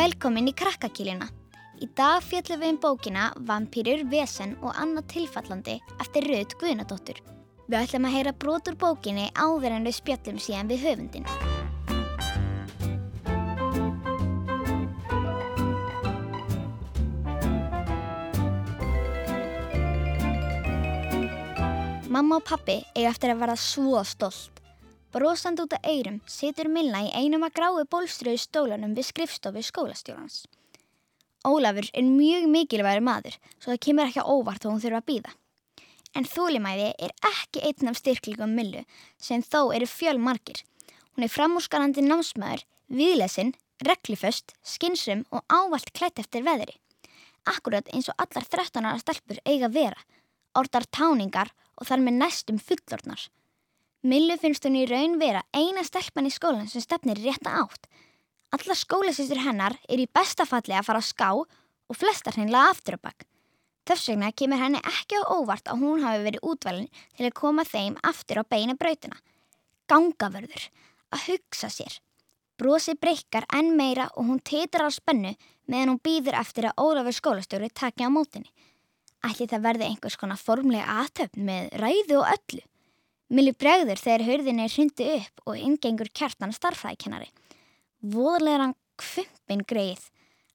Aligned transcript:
Velkomin 0.00 0.46
í 0.48 0.52
krakkakílina. 0.56 1.26
Í 1.84 1.86
dag 1.98 2.22
fjallum 2.24 2.62
við 2.62 2.70
um 2.72 2.76
bókina 2.80 3.24
Vampýrur, 3.44 4.06
Vesen 4.08 4.54
og 4.64 4.72
annað 4.80 5.10
tilfallandi 5.12 5.74
eftir 6.00 6.24
Röð 6.24 6.54
Guðnadóttur. 6.62 7.18
Við 7.66 7.76
ætlum 7.82 8.06
að 8.08 8.14
heyra 8.14 8.32
brotur 8.32 8.78
bókinni 8.80 9.26
áður 9.36 9.74
en 9.76 9.84
við 9.84 9.98
spjallum 9.98 10.38
síðan 10.40 10.70
við 10.72 10.86
höfundin. 10.86 11.28
Mamma 22.08 22.40
og 22.40 22.48
pappi 22.48 22.80
eiga 22.96 23.12
eftir 23.12 23.34
að 23.34 23.44
verða 23.44 23.60
svo 23.60 24.00
stolt. 24.08 24.59
Bróstand 25.10 25.58
út 25.58 25.72
af 25.74 25.86
eirum 25.90 26.20
situr 26.30 26.68
Milla 26.70 27.00
í 27.02 27.08
einum 27.18 27.42
að 27.42 27.56
grái 27.56 27.82
bólströðu 27.90 28.38
stólanum 28.38 28.92
við 28.94 29.08
skrifstofu 29.08 29.62
skólastjórnans. 29.66 30.44
Ólafur 31.42 31.88
er 31.98 32.06
mjög 32.06 32.46
mikilvægur 32.52 33.02
maður 33.02 33.38
svo 33.56 33.72
það 33.72 33.80
kemur 33.86 34.10
ekki 34.10 34.22
óvart 34.22 34.62
þó 34.62 34.68
hún 34.70 34.82
þurfa 34.84 35.00
að 35.00 35.08
býða. 35.10 35.32
En 36.14 36.28
þúlimæði 36.30 36.86
er 37.06 37.14
ekki 37.26 37.62
einn 37.66 37.90
af 37.90 37.98
styrklingum 37.98 38.54
Millu 38.54 38.84
sem 39.18 39.42
þó 39.42 39.72
eru 39.74 39.88
fjölmarkir. 39.90 40.62
Hún 41.16 41.26
er 41.26 41.34
framúrskarandi 41.34 42.06
námsmaður, 42.06 42.62
viðlesinn, 42.86 43.52
regliföst, 43.82 44.54
skinsum 44.62 45.24
og 45.34 45.42
ávalt 45.50 45.90
klætt 45.90 46.22
eftir 46.22 46.46
veðri. 46.46 46.78
Akkurat 47.50 47.90
eins 47.90 48.06
og 48.12 48.14
allar 48.22 48.46
13 48.46 48.86
ára 48.86 49.02
stelpur 49.02 49.42
eiga 49.42 49.74
vera, 49.74 49.98
orðar 50.54 50.86
táningar 50.86 51.50
og 51.74 51.90
þar 51.90 52.06
með 52.06 52.22
næstum 52.22 52.62
fullornar. 52.62 53.26
Millu 54.00 54.32
finnst 54.40 54.64
hún 54.64 54.78
í 54.80 54.86
raun 54.88 55.18
vera 55.20 55.42
eina 55.52 55.82
stelpan 55.84 56.24
í 56.24 56.30
skólan 56.32 56.68
sem 56.72 56.80
stefnir 56.80 57.18
rétta 57.20 57.52
átt. 57.60 57.84
Alla 58.56 58.74
skólasýstur 58.74 59.42
hennar 59.44 59.76
er 59.92 60.00
í 60.00 60.08
bestafalli 60.08 60.72
að 60.72 60.86
fara 60.86 61.02
á 61.04 61.04
ská 61.04 61.28
og 61.36 61.98
flestar 61.98 62.38
hreinlega 62.38 62.72
aftur 62.72 62.96
á 62.96 63.04
bakk. 63.04 63.26
Þess 63.84 64.08
vegna 64.08 64.30
kemur 64.32 64.62
henni 64.62 64.80
ekki 64.80 65.20
á 65.20 65.28
óvart 65.36 65.68
að 65.68 65.84
hún 65.84 66.00
hafi 66.06 66.24
verið 66.24 66.46
útvalin 66.48 66.88
til 67.12 67.28
að 67.28 67.36
koma 67.42 67.66
þeim 67.68 67.98
aftur 68.00 68.40
á 68.40 68.44
beina 68.48 68.78
brautina. 68.80 69.20
Gangavörður, 69.90 70.64
að 71.12 71.26
hugsa 71.28 71.68
sér. 71.68 72.00
Brosi 72.56 72.96
breykar 72.96 73.44
enn 73.52 73.74
meira 73.76 74.08
og 74.16 74.32
hún 74.32 74.40
teitar 74.40 74.86
á 74.86 74.88
spennu 74.88 75.34
meðan 75.68 75.92
hún 75.92 76.02
býður 76.04 76.40
eftir 76.40 76.70
að 76.70 76.80
Ólafur 76.80 77.16
skólastjóri 77.20 77.68
takja 77.68 78.08
á 78.08 78.14
mótinni. 78.16 78.48
Ætli 79.28 79.44
það 79.44 79.64
verði 79.68 79.88
einhvers 79.90 80.16
konar 80.16 80.40
formlega 80.40 81.00
aðtöfn 81.04 81.44
með 81.44 81.72
ræðu 81.84 82.20
og 82.22 82.28
öllu. 82.32 82.64
Milli 83.30 83.52
bregður 83.54 84.00
þegar 84.00 84.26
hörðinni 84.26 84.66
hrundi 84.66 85.06
upp 85.14 85.44
og 85.46 85.58
ingengur 85.58 86.08
kjartan 86.10 86.54
starfræðikennari. 86.54 87.28
Voðlega 88.02 88.64
hann 88.64 88.78
kvimpin 88.98 89.62
greið. 89.70 90.02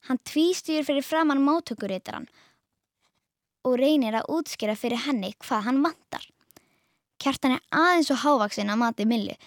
Hann 0.10 0.20
tvístýr 0.28 0.84
fyrir 0.86 1.06
framann 1.06 1.44
mótökurítaran 1.46 2.28
og 3.66 3.78
reynir 3.82 4.18
að 4.20 4.28
útskýra 4.36 4.76
fyrir 4.78 5.02
henni 5.08 5.32
hvað 5.42 5.70
hann 5.70 5.80
vantar. 5.86 6.26
Kjartan 7.22 7.56
er 7.56 7.64
aðeins 7.74 8.12
og 8.14 8.22
hávaksin 8.22 8.70
að 8.70 8.82
mati 8.84 9.08
Milli 9.08 9.38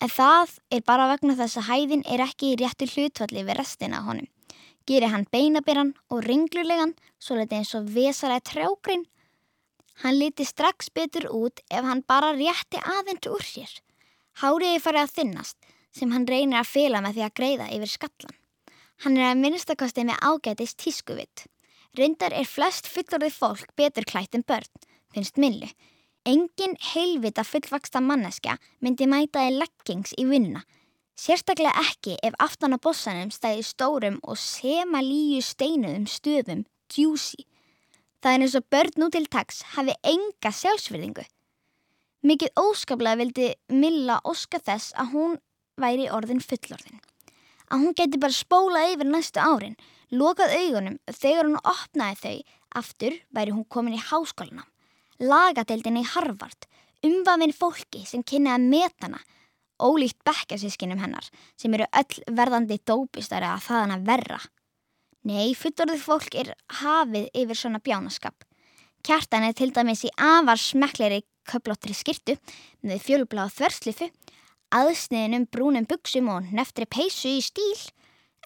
en 0.00 0.10
það 0.10 0.56
er 0.72 0.82
bara 0.86 1.10
vegna 1.12 1.36
þess 1.38 1.60
að 1.60 1.68
hæðin 1.68 2.04
er 2.08 2.24
ekki 2.24 2.54
í 2.54 2.58
réttu 2.58 2.88
hlutvalli 2.88 3.44
við 3.44 3.58
restina 3.60 4.00
af 4.00 4.08
honum. 4.08 4.26
Gerir 4.88 5.12
hann 5.12 5.28
beinabiran 5.30 5.92
og 6.08 6.24
ringlulegan 6.24 6.96
svo 7.20 7.36
letið 7.36 7.60
eins 7.60 7.74
og 7.76 7.88
vesaræð 7.92 8.44
trjágrein 8.48 9.04
Hann 10.02 10.18
liti 10.18 10.44
strax 10.46 10.92
betur 10.94 11.26
út 11.34 11.60
ef 11.70 11.84
hann 11.84 12.04
bara 12.06 12.34
rétti 12.36 12.78
aðeins 12.78 13.26
úr 13.26 13.42
sér. 13.42 13.72
Háriði 14.38 14.78
farið 14.82 15.04
að 15.04 15.14
þinnast 15.16 15.72
sem 15.98 16.12
hann 16.14 16.26
reynir 16.28 16.60
að 16.60 16.70
fela 16.70 17.02
með 17.02 17.18
því 17.18 17.24
að 17.26 17.36
greiða 17.40 17.68
yfir 17.74 17.92
skallan. 17.94 18.36
Hann 19.02 19.18
er 19.18 19.32
að 19.32 19.40
minnstakosti 19.42 20.04
með 20.06 20.22
ágætist 20.22 20.78
tískuvitt. 20.82 21.46
Reyndar 21.98 22.34
er 22.34 22.46
flest 22.46 22.86
fullorðið 22.90 23.34
fólk 23.34 23.70
betur 23.78 24.06
klætt 24.06 24.36
en 24.38 24.44
börn, 24.46 24.68
finnst 25.14 25.38
milli. 25.40 25.70
Engin 26.28 26.76
heilvita 26.92 27.42
fullvaksta 27.46 28.02
manneska 28.04 28.58
myndi 28.84 29.06
mætaði 29.08 29.58
leggings 29.62 30.14
í 30.18 30.26
vinnuna. 30.28 30.62
Sérstaklega 31.18 31.74
ekki 31.82 32.18
ef 32.22 32.36
aftan 32.38 32.76
á 32.76 32.78
bossanum 32.78 33.30
stæði 33.34 33.64
stórum 33.66 34.18
og 34.22 34.38
sema 34.38 35.00
líu 35.02 35.40
steinuðum 35.42 36.06
stöfum 36.06 36.66
djúsi. 36.92 37.46
Það 38.18 38.34
er 38.34 38.44
eins 38.44 38.56
og 38.58 38.66
börn 38.72 38.96
nú 38.98 39.08
til 39.14 39.26
taks 39.30 39.60
hafi 39.74 39.94
enga 40.02 40.50
sjálfsverðingu. 40.50 41.22
Mikið 42.26 42.56
óskaplega 42.58 43.20
vildi 43.20 43.52
Milla 43.70 44.18
óska 44.26 44.58
þess 44.58 44.90
að 44.98 45.12
hún 45.12 45.36
væri 45.78 46.08
orðin 46.10 46.42
fullorðin. 46.42 46.98
Að 47.70 47.84
hún 47.84 47.94
geti 47.94 48.18
bara 48.18 48.34
spólað 48.34 48.94
yfir 48.94 49.10
næstu 49.12 49.38
árin, 49.38 49.76
lokað 50.10 50.56
augunum 50.56 50.98
þegar 51.12 51.46
hún 51.46 51.60
opnaði 51.62 52.18
þau 52.22 52.56
aftur 52.80 53.18
væri 53.30 53.54
hún 53.54 53.68
komin 53.70 53.94
í 53.94 54.02
háskóluna. 54.02 54.66
Lagadeildin 55.22 56.00
í 56.00 56.06
Harvard, 56.06 56.66
umvafinn 57.06 57.54
fólki 57.54 58.04
sem 58.06 58.24
kynni 58.26 58.50
að 58.50 58.66
metana, 58.72 59.22
ólíkt 59.78 60.18
bekkasískinum 60.26 60.98
hennar 61.02 61.26
sem 61.58 61.74
eru 61.74 61.86
öll 62.00 62.22
verðandi 62.34 62.80
dópistari 62.82 63.46
að 63.46 63.66
þaðan 63.68 63.94
að 63.94 64.06
verra. 64.10 64.40
Nei, 65.26 65.54
fullorðið 65.58 66.04
fólk 66.04 66.36
er 66.38 66.52
hafið 66.78 67.26
yfir 67.34 67.58
svona 67.58 67.80
bjánaskap. 67.82 68.44
Kjartan 69.02 69.46
er 69.48 69.54
til 69.56 69.70
dæmis 69.74 70.04
í 70.06 70.10
afar 70.14 70.60
smekkleiri 70.60 71.22
köplóttri 71.48 71.94
skirtu 71.96 72.36
með 72.86 73.02
fjölubláð 73.06 73.54
þverslifu, 73.56 74.08
aðsniðinum 74.74 75.46
brúnum 75.50 75.86
buksum 75.88 76.28
og 76.32 76.50
neftri 76.54 76.86
peysu 76.86 77.32
í 77.38 77.42
stíl. 77.42 77.78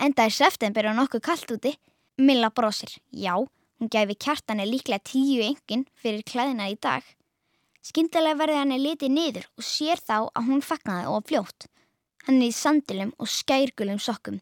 Enda 0.00 0.28
er 0.28 0.34
september 0.34 0.88
og 0.88 0.96
nokkuð 0.96 1.24
kallt 1.26 1.50
úti. 1.56 1.74
Milla 2.18 2.50
brosir. 2.54 2.92
Já, 3.10 3.34
hún 3.36 3.90
gæfi 3.90 4.16
kjartan 4.16 4.60
er 4.62 4.70
líklega 4.70 5.02
tíu 5.04 5.42
engin 5.44 5.84
fyrir 5.98 6.24
klæðina 6.28 6.70
í 6.70 6.78
dag. 6.80 7.02
Skyndilega 7.82 8.38
verði 8.38 8.58
hann 8.60 8.74
er 8.76 8.82
litið 8.82 9.10
niður 9.10 9.46
og 9.58 9.66
sér 9.66 9.98
þá 9.98 10.30
að 10.30 10.48
hún 10.48 10.62
fagnaði 10.62 11.08
og 11.10 11.24
fljótt. 11.28 11.66
Hann 12.28 12.38
er 12.38 12.52
í 12.52 12.54
sandilum 12.54 13.14
og 13.18 13.28
skærgulum 13.28 13.98
sokkum. 13.98 14.38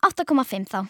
8,5 0.00 0.70
þá. 0.70 0.86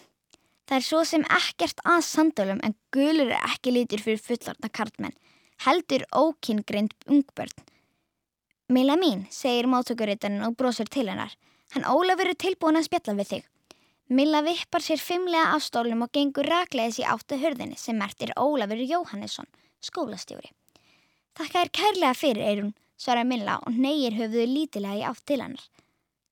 Það 0.65 0.77
er 0.77 0.85
svo 0.87 1.03
sem 1.05 1.23
ekkert 1.29 1.81
að 1.85 2.03
sandölum 2.07 2.61
en 2.65 2.73
gulur 2.93 3.29
er 3.29 3.49
ekki 3.51 3.73
lítur 3.75 4.01
fyrir 4.01 4.21
fullarna 4.21 4.69
karlmenn, 4.73 5.17
heldur 5.65 6.05
ókyngrind 6.09 6.95
ungbörn. 7.05 7.53
Mila 8.73 8.95
mín, 8.97 9.27
segir 9.29 9.69
mátökurittarinn 9.69 10.41
og 10.47 10.55
brosir 10.57 10.89
til 10.89 11.05
hennar. 11.11 11.35
Hann 11.75 11.85
Ólafur 11.85 12.31
er 12.31 12.39
tilbúin 12.41 12.79
að 12.79 12.87
spjalla 12.87 13.13
við 13.19 13.29
þig. 13.29 13.45
Mila 14.09 14.41
vippar 14.45 14.81
sér 14.85 15.01
fimmlega 15.01 15.53
af 15.53 15.63
stólum 15.65 16.01
og 16.05 16.11
gengur 16.13 16.49
rakleðis 16.49 16.99
í 17.01 17.05
áttu 17.09 17.37
hörðinni 17.41 17.77
sem 17.77 17.97
mertir 17.97 18.33
Ólafur 18.37 18.81
Jóhannesson, 18.81 19.49
skólastjóri. 19.85 20.49
Þakka 21.37 21.61
er 21.61 21.73
kærlega 21.77 22.17
fyrir 22.17 22.45
eirun, 22.49 22.75
svarar 22.97 23.25
Mila 23.29 23.59
og 23.65 23.77
neyir 23.77 24.17
höfuðu 24.17 24.45
lítilega 24.49 24.97
í 24.97 25.05
átt 25.09 25.25
til 25.29 25.41
hennar. 25.41 25.65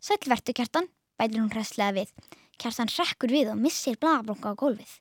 Sælvertu 0.01 0.53
kjartan, 0.57 0.89
bælir 1.17 1.41
hún 1.41 1.53
hræstlega 1.53 2.01
við. 2.01 2.13
Kjartan 2.61 2.91
rekkur 2.93 3.33
við 3.33 3.53
og 3.53 3.59
missir 3.59 3.97
blagablunga 4.01 4.53
á 4.53 4.59
gólfið. 4.59 4.99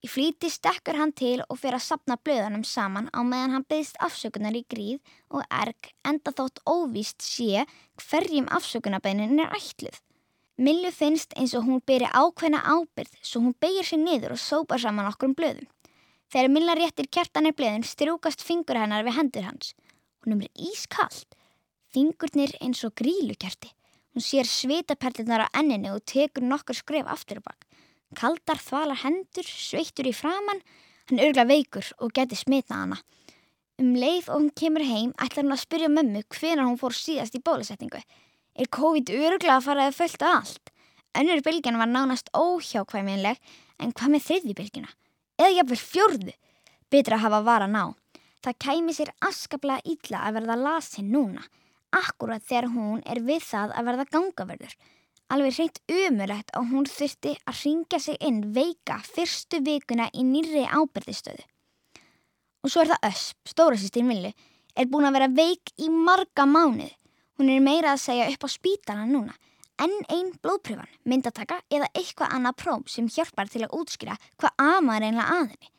Í 0.00 0.08
flíti 0.08 0.48
stekkur 0.48 0.96
hann 0.96 1.10
til 1.12 1.42
og 1.44 1.58
fyrir 1.60 1.76
að 1.76 1.84
sapna 1.84 2.16
blöðunum 2.16 2.62
saman 2.64 3.10
á 3.12 3.20
meðan 3.20 3.52
hann 3.56 3.66
byggst 3.68 3.98
afsökunar 4.00 4.56
í 4.56 4.62
gríð 4.72 5.00
og 5.28 5.42
erg 5.52 5.90
enda 6.08 6.32
þótt 6.32 6.62
óvíst 6.64 7.20
sé 7.20 7.66
hverjum 8.00 8.48
afsökunarbeinin 8.48 9.42
er 9.44 9.52
ætluð. 9.58 9.98
Millu 10.60 10.92
finnst 10.92 11.36
eins 11.36 11.52
og 11.56 11.66
hún 11.68 11.84
byrja 11.88 12.12
ákveðna 12.16 12.62
ábyrð 12.64 13.12
svo 13.20 13.44
hún 13.44 13.56
beigir 13.60 13.86
sér 13.90 14.00
niður 14.00 14.36
og 14.36 14.40
sópar 14.40 14.80
saman 14.80 15.08
okkur 15.08 15.30
um 15.30 15.36
blöðum. 15.36 15.68
Þegar 16.32 16.52
Milla 16.54 16.74
réttir 16.78 17.08
kjartanir 17.12 17.56
blöðin 17.58 17.84
strjúkast 17.84 18.44
fingur 18.46 18.78
hennar 18.80 19.04
við 19.04 19.16
hendur 19.18 19.48
hans. 19.48 19.74
Hún 20.24 20.40
er 20.40 20.48
ískallt. 20.54 21.36
Fingurnir 21.92 22.52
eins 22.60 22.84
og 22.86 22.94
grílukerti. 22.96 23.72
Hún 24.10 24.22
sér 24.26 24.46
svitaperlinnar 24.46 25.46
á 25.46 25.48
enninu 25.54 25.94
og 25.94 26.02
tekur 26.02 26.42
nokkur 26.42 26.74
skref 26.74 27.06
aftur 27.06 27.38
og 27.38 27.44
bakk. 27.46 27.66
Kaldar 28.18 28.58
þvalar 28.58 28.98
hendur, 29.04 29.46
sveittur 29.46 30.08
í 30.10 30.14
framann, 30.14 30.62
hann 31.06 31.22
örgla 31.22 31.44
veikur 31.46 31.86
og 32.02 32.10
geti 32.16 32.34
smitnað 32.34 32.80
hana. 32.82 32.98
Um 33.78 33.94
leið 33.94 34.26
og 34.26 34.40
hún 34.40 34.50
kemur 34.50 34.82
heim 34.82 35.12
ætlar 35.14 35.44
hann 35.44 35.54
að 35.54 35.62
spyrja 35.62 35.92
mömmu 35.94 36.24
hvenar 36.26 36.66
hún 36.66 36.80
fór 36.80 36.96
síðast 36.96 37.38
í 37.38 37.42
bólusetningu. 37.46 38.02
Er 38.58 38.66
COVID 38.66 39.14
örgla 39.14 39.60
að 39.60 39.68
fara 39.68 39.86
að 39.86 40.00
fölta 40.00 40.34
allt? 40.40 40.74
Önnur 41.14 41.44
bylgjan 41.46 41.78
var 41.78 41.90
nánast 41.90 42.34
óhjákvæminleg 42.34 43.38
en 43.78 43.94
hvað 43.94 44.14
með 44.16 44.26
þriðji 44.26 44.58
bylgjuna? 44.58 44.90
Eða 45.38 45.54
jafnvel 45.54 45.80
fjörðu? 45.84 46.34
Betra 46.90 47.16
að 47.16 47.24
hafa 47.28 47.42
vara 47.46 47.70
ná. 47.70 47.94
Það 48.42 48.60
kæmi 48.66 48.96
sér 48.96 49.14
askaplega 49.22 49.86
ítla 49.86 50.26
að 50.26 50.40
verða 50.40 50.58
lasin 50.66 51.14
núna 51.14 51.46
akkurat 51.96 52.44
þegar 52.46 52.70
hún 52.74 53.02
er 53.06 53.20
við 53.26 53.42
það 53.46 53.74
að 53.76 53.90
verða 53.90 54.06
gangaverður. 54.14 54.74
Alveg 55.30 55.56
hreint 55.56 55.80
umurlegt 55.94 56.54
að 56.58 56.70
hún 56.72 56.88
þurfti 56.90 57.34
að 57.46 57.60
ringja 57.64 58.00
sig 58.02 58.16
inn 58.26 58.40
veika 58.54 58.98
fyrstu 59.06 59.60
vikuna 59.66 60.08
í 60.10 60.24
nýri 60.26 60.64
ábyrðistöðu. 60.66 61.44
Og 62.60 62.72
svo 62.72 62.82
er 62.82 62.90
það 62.92 63.06
Ösp, 63.10 63.38
stórasýstin 63.52 64.08
Millu, 64.08 64.32
er 64.76 64.90
búin 64.90 65.06
að 65.08 65.16
vera 65.18 65.30
veik 65.36 65.72
í 65.78 65.88
marga 65.90 66.46
mánuð. 66.46 66.90
Hún 67.38 67.52
er 67.54 67.62
meira 67.64 67.94
að 67.94 68.02
segja 68.02 68.26
upp 68.32 68.44
á 68.44 68.48
spítana 68.50 69.06
núna. 69.08 69.36
enn 69.80 69.96
einn 70.12 70.32
blóðpröfan, 70.44 70.88
myndataka 71.08 71.60
eða 71.72 71.88
eitthvað 71.96 72.34
annað 72.36 72.56
próm 72.62 72.82
sem 72.90 73.06
hjálpar 73.08 73.48
til 73.48 73.62
að 73.64 73.76
útskýra 73.78 74.16
hvað 74.40 74.58
amaður 74.60 75.06
einlega 75.06 75.36
aðinni. 75.38 75.70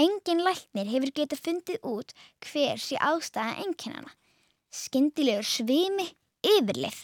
Engin 0.00 0.42
læknir 0.44 0.90
hefur 0.90 1.12
getið 1.16 1.42
fundið 1.46 1.86
út 1.88 2.12
hver 2.44 2.80
sé 2.80 2.98
ástæða 3.00 3.64
enginnana. 3.64 4.12
Skyndilegur 4.70 5.46
svimi, 5.46 6.06
yfirlið, 6.46 6.94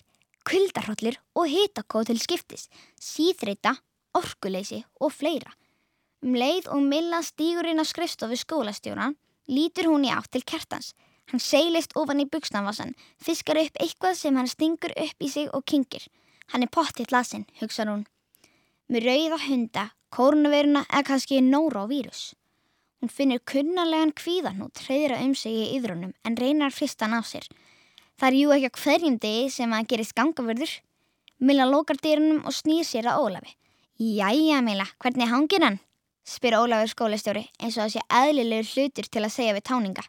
kuldarhóllir 0.47 1.17
og 1.35 1.49
hitakóð 1.51 2.13
til 2.13 2.21
skiptis, 2.23 2.69
síþreita, 3.03 3.75
orkuleysi 4.15 4.85
og 5.03 5.11
fleira. 5.11 5.51
Um 6.23 6.37
leið 6.39 6.71
og 6.73 6.85
Milla 6.87 7.21
stýgur 7.27 7.67
inn 7.67 7.83
á 7.83 7.85
skrifstofu 7.85 8.39
skólastjóran, 8.39 9.19
lítur 9.51 9.91
hún 9.91 10.07
í 10.07 10.13
átt 10.15 10.31
til 10.31 10.47
kertans. 10.47 10.95
Hann 11.27 11.43
seilist 11.43 11.97
ofan 11.99 12.23
í 12.23 12.29
buksnavassan, 12.31 12.95
fiskar 13.19 13.59
upp 13.59 13.83
eitthvað 13.83 14.15
sem 14.15 14.39
hann 14.39 14.51
stingur 14.51 14.95
upp 14.95 15.19
í 15.19 15.29
sig 15.31 15.51
og 15.51 15.67
kingir. 15.67 16.07
Hann 16.55 16.63
er 16.63 16.71
pottitt 16.71 17.11
lasinn, 17.11 17.49
hugsa 17.59 17.83
hún. 17.91 18.07
Með 18.87 19.09
rauða 19.11 19.43
hunda, 19.49 19.89
kórnaveruna 20.15 20.85
eða 20.87 21.07
kannski 21.11 21.43
nóra 21.43 21.83
á 21.83 21.91
vírus. 21.91 22.31
Hún 23.07 23.13
finnir 23.15 23.39
kunnarlegan 23.47 24.11
kvíðanút 24.19 24.81
hreyðra 24.83 25.21
um 25.23 25.31
sig 25.39 25.55
í 25.55 25.67
yðrunum 25.77 26.11
en 26.27 26.37
reynar 26.41 26.73
fristan 26.75 27.13
á 27.15 27.23
sér. 27.23 27.45
Það 28.19 28.27
er 28.27 28.37
jú 28.41 28.55
ekki 28.57 28.67
að 28.67 28.81
hverjum 28.83 29.19
degi 29.23 29.45
sem 29.55 29.75
að 29.77 29.87
gerist 29.93 30.15
gangavörður. 30.19 30.73
Milla 31.39 31.69
lokar 31.71 32.01
dyrunum 32.03 32.41
og 32.43 32.57
snýr 32.57 32.83
sér 32.83 33.07
að 33.13 33.23
Ólafi. 33.23 33.55
Jæja 34.03 34.59
Milla, 34.67 34.89
hvernig 34.99 35.31
hangir 35.31 35.63
hann? 35.63 35.79
spyr 36.27 36.59
Ólafur 36.59 36.91
skólastjóri 36.97 37.45
eins 37.61 37.79
og 37.79 37.85
það 37.85 37.95
sé 37.95 38.05
eðlilegur 38.25 38.73
hlutur 38.75 39.13
til 39.15 39.23
að 39.23 39.35
segja 39.37 39.55
við 39.55 39.67
táninga. 39.71 40.09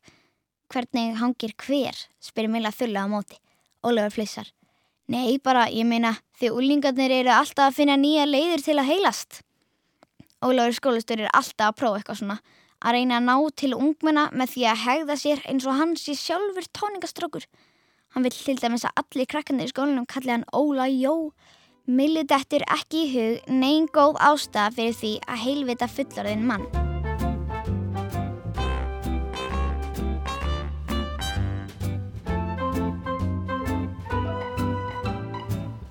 Hvernig 0.74 1.22
hangir 1.22 1.58
hver? 1.68 2.04
spyr 2.18 2.50
Milla 2.50 2.74
þulla 2.74 3.06
á 3.06 3.14
móti. 3.14 3.38
Ólafur 3.86 4.18
flissar. 4.18 4.54
Nei, 5.06 5.38
bara, 5.38 5.70
ég 5.70 5.86
meina, 5.86 6.18
því 6.42 6.56
úlingarnir 6.58 7.20
eru 7.22 7.38
alltaf 7.38 7.70
að 7.70 7.84
finna 7.84 8.02
nýja 8.02 8.26
leiðir 8.26 8.66
til 8.66 8.82
að 8.82 8.96
heilast. 8.96 9.44
Ólafur 10.42 10.82
skólastjóri 10.82 11.30
er 11.30 11.36
alltaf 11.38 11.76
að 11.76 11.84
prófa 11.84 12.02
eitthvað 12.02 12.26
svona. 12.26 12.44
Að 12.78 12.94
reyna 12.94 13.18
að 13.18 13.26
ná 13.26 13.36
til 13.58 13.72
ungmenna 13.74 14.28
með 14.38 14.52
því 14.54 14.66
að 14.70 14.82
hegða 14.84 15.16
sér 15.18 15.40
eins 15.50 15.66
og 15.66 15.78
hans 15.80 16.04
sé 16.06 16.14
sjálfur 16.14 16.68
táningaströkkur. 16.78 17.46
Hann 18.14 18.26
vil 18.28 18.36
til 18.36 18.58
dæmis 18.62 18.86
að 18.86 19.00
allir 19.02 19.30
krakkandir 19.32 19.66
í 19.66 19.72
skólinum 19.72 20.06
kalli 20.06 20.36
hann 20.36 20.46
Óla 20.54 20.86
Jó. 20.86 21.32
Milli 21.90 22.22
dettur 22.30 22.62
ekki 22.70 23.02
í 23.02 23.10
hug 23.16 23.50
neyn 23.50 23.88
góð 23.90 24.20
ástæða 24.22 24.76
fyrir 24.76 24.94
því 25.00 25.12
að 25.26 25.42
heilvita 25.46 25.88
fullorðin 25.90 26.46
mann. 26.46 26.68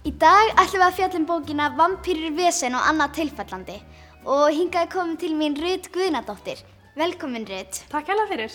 Í 0.07 0.15
dag 0.23 0.55
ætlum 0.55 0.79
við 0.79 0.87
að 0.87 0.97
fjallum 1.01 1.27
bókina 1.33 1.69
Vampýrir 1.75 2.39
vesen 2.39 2.79
og 2.79 2.87
annað 2.93 3.19
tilfallandi 3.19 3.81
og 4.23 4.49
hingaði 4.55 4.95
komið 4.95 5.23
til 5.27 5.35
mín 5.35 5.59
Rut 5.59 5.91
Guðnadóttir. 5.95 6.63
Velkomin 6.97 7.45
Rut. 7.45 7.83
Takk 7.93 8.09
hella 8.09 8.25
fyrir. 8.31 8.53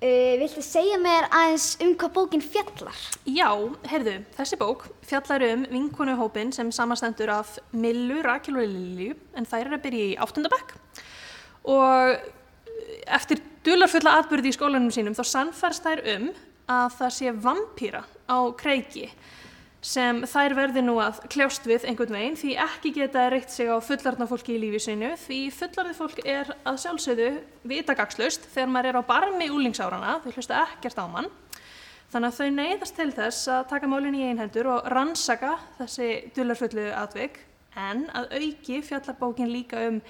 Uh, 0.00 0.36
viltu 0.38 0.62
segja 0.62 0.94
mér 1.02 1.26
aðeins 1.34 1.72
um 1.82 1.90
hvað 1.98 2.12
bókin 2.14 2.44
fjallar? 2.44 3.00
Já, 3.26 3.50
heyrðu, 3.90 4.14
þessi 4.36 4.58
bók 4.60 4.84
fjallar 5.04 5.42
um 5.48 5.64
vinkonuhópin 5.68 6.54
sem 6.54 6.70
samastendur 6.72 7.32
af 7.34 7.56
Millu, 7.74 8.20
Rakel 8.24 8.60
og 8.62 8.70
Lilju 8.70 9.16
en 9.34 9.48
þær 9.50 9.66
eru 9.66 9.76
að 9.76 9.82
byrja 9.88 10.06
í 10.06 10.14
áttundabæk 10.22 10.72
og 11.74 12.30
eftir 13.18 13.42
dularfulla 13.66 14.14
atbyrði 14.22 14.54
í 14.54 14.56
skólanum 14.56 14.94
sínum 14.94 15.18
þá 15.18 15.24
sannfærst 15.34 15.84
þær 15.84 16.04
um 16.14 16.30
að 16.70 16.96
það 17.02 17.14
sé 17.18 17.34
vampýra 17.44 18.04
á 18.30 18.38
kreiki 18.56 19.10
sem 19.80 20.22
þær 20.28 20.54
verði 20.58 20.82
nú 20.84 20.98
að 21.00 21.22
kljást 21.32 21.64
við 21.68 21.86
einhvern 21.88 22.12
veginn 22.12 22.36
því 22.36 22.54
ekki 22.66 22.92
geta 22.98 23.28
reitt 23.32 23.52
sig 23.52 23.70
á 23.72 23.80
fullarna 23.80 24.26
fólki 24.28 24.58
í 24.58 24.60
lífi 24.60 24.80
sinu 24.84 25.14
því 25.22 25.38
fullarði 25.56 25.94
fólk 25.96 26.18
er 26.28 26.50
að 26.68 26.80
sjálfsögðu 26.82 27.28
vitagagslaust 27.70 28.44
þegar 28.52 28.72
maður 28.74 28.90
er 28.90 28.98
á 29.00 29.02
barmi 29.08 29.48
úlingsárana, 29.48 30.18
þau 30.20 30.34
hlusta 30.34 30.64
ekkert 30.66 31.00
á 31.00 31.06
mann. 31.08 31.30
Þannig 32.10 32.28
að 32.28 32.38
þau 32.40 32.50
neyðast 32.58 32.96
til 32.98 33.08
þess 33.14 33.48
að 33.54 33.68
taka 33.70 33.88
málinn 33.88 34.18
í 34.18 34.26
einhendur 34.26 34.68
og 34.74 34.90
rannsaka 34.90 35.54
þessi 35.78 36.10
dullarfullu 36.36 36.88
atvik 36.98 37.40
en 37.78 38.04
að 38.18 38.34
auki 38.36 38.80
fjallarbókin 38.84 39.52
líka 39.52 39.86
um 39.86 40.00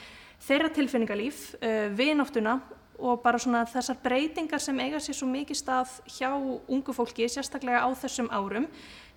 þeirra 0.41 0.71
tilfinningalíf, 0.73 1.51
uh, 1.61 1.93
vinóttuna 1.93 2.57
og 3.01 3.21
bara 3.25 3.41
svona 3.41 3.65
þessar 3.69 3.99
breytingar 4.05 4.63
sem 4.63 4.79
eiga 4.83 5.01
sér 5.03 5.17
svo 5.17 5.29
mikið 5.31 5.59
stað 5.59 5.93
hjá 6.19 6.31
ungu 6.37 6.95
fólki, 6.95 7.29
sérstaklega 7.29 7.83
á 7.85 7.89
þessum 7.99 8.31
árum 8.33 8.69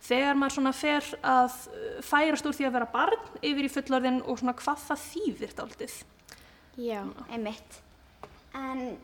þegar 0.04 0.40
maður 0.40 0.58
svona 0.58 0.74
fer 0.76 1.08
að 1.24 1.56
færast 2.04 2.48
úr 2.48 2.58
því 2.58 2.68
að 2.68 2.76
vera 2.78 2.92
barn 2.92 3.40
yfir 3.42 3.68
í 3.68 3.72
fullorðin 3.72 4.22
og 4.24 4.40
svona 4.40 4.56
hvað 4.60 4.86
það 4.90 5.08
þýðir 5.08 5.58
dálitið. 5.60 5.98
Já, 6.84 7.02
einmitt. 7.30 7.82
En 8.58 8.96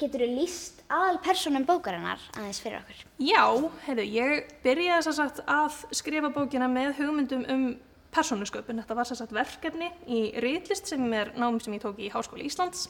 getur 0.00 0.24
þú 0.24 0.30
líst 0.34 0.82
aðal 0.92 1.18
personum 1.24 1.66
bókarinnar 1.68 2.22
aðeins 2.36 2.60
fyrir 2.62 2.80
okkur? 2.80 3.02
Já, 3.22 3.44
heyrðu, 3.86 4.06
ég 4.16 4.54
byrjaði 4.64 5.06
þess 5.08 5.22
að 5.24 5.42
að 5.56 5.82
skrifa 6.00 6.32
bókina 6.34 6.70
með 6.70 6.96
hugmyndum 7.00 7.44
um 7.52 7.68
persónusköpun. 8.16 8.80
Þetta 8.82 8.96
var 8.96 9.08
þess 9.10 9.24
að 9.24 9.36
verkefni 9.36 9.92
í 10.08 10.20
Ríðlist 10.42 10.90
sem 10.90 11.06
er 11.16 11.32
námi 11.36 11.62
sem 11.62 11.76
ég 11.76 11.84
tók 11.84 12.00
í 12.00 12.10
Háskóli 12.12 12.48
Íslands 12.48 12.88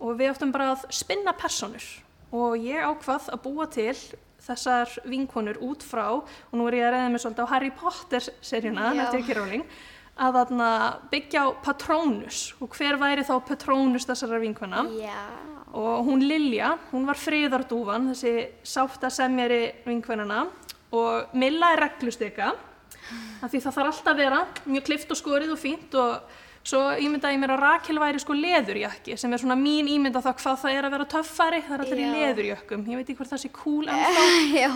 og 0.00 0.18
við 0.18 0.32
áttum 0.32 0.52
bara 0.54 0.72
að 0.74 0.86
spinna 0.94 1.34
personur 1.36 1.84
og 2.36 2.56
ég 2.60 2.84
ákvað 2.84 3.30
að 3.32 3.42
búa 3.44 3.66
til 3.72 3.96
þessar 4.46 4.90
vinkonur 5.08 5.58
út 5.64 5.84
frá 5.86 6.06
og 6.18 6.54
nú 6.54 6.66
er 6.68 6.80
ég 6.80 6.86
að 6.88 6.96
reyða 6.96 7.12
mig 7.12 7.22
svolítið 7.22 7.46
á 7.48 7.52
Harry 7.54 7.70
Potter 7.74 8.26
seríuna, 8.44 8.90
er 8.94 9.18
ekki 9.18 9.36
róling 9.36 9.64
að 10.16 10.38
þarna 10.38 10.68
byggja 11.12 11.42
á 11.44 11.48
Patronus. 11.60 12.54
Og 12.64 12.72
hver 12.72 12.96
væri 13.00 13.24
þá 13.26 13.34
Patronus 13.44 14.06
þessara 14.08 14.40
vinkona? 14.40 14.86
Já. 14.96 15.18
og 15.76 16.06
hún 16.06 16.22
Lilja, 16.24 16.78
hún 16.92 17.04
var 17.04 17.18
friðardúfan 17.20 18.08
þessi 18.12 18.46
sátt 18.64 19.02
að 19.04 19.12
semjari 19.12 19.60
vinkvenana 19.84 20.46
og 20.96 21.34
Milla 21.36 21.74
er 21.74 21.82
reglusteka 21.84 22.52
af 23.42 23.50
því 23.50 23.60
það 23.60 23.74
þarf 23.74 23.90
alltaf 23.90 24.12
að 24.14 24.22
vera 24.22 24.38
mjög 24.64 24.86
klift 24.86 25.12
og 25.12 25.20
skorið 25.20 25.52
og 25.52 25.60
fínt 25.60 25.98
og 26.00 26.38
Svo 26.66 26.80
ímyndaði 26.98 27.36
ég 27.36 27.42
mér 27.44 27.52
að 27.54 27.60
Rakel 27.62 28.00
væri 28.02 28.18
sko 28.18 28.34
leðurjakki 28.34 29.14
sem 29.20 29.30
er 29.30 29.38
svona 29.38 29.54
mín 29.58 29.86
ímynda 29.86 30.18
þá 30.24 30.32
hvað 30.32 30.56
það 30.64 30.78
er 30.78 30.86
að 30.88 30.94
vera 30.96 31.08
töffari, 31.12 31.60
það 31.62 31.74
er 31.76 31.82
allir 31.84 32.00
í 32.02 32.06
leðurjökkum. 32.10 32.86
Ég 32.90 32.98
veit 32.98 33.04
ekki 33.06 33.18
hvort 33.20 33.30
það 33.30 33.42
sé 33.44 33.50
cool 33.54 33.90
ennþá. 33.92 34.24
Já. 34.64 34.70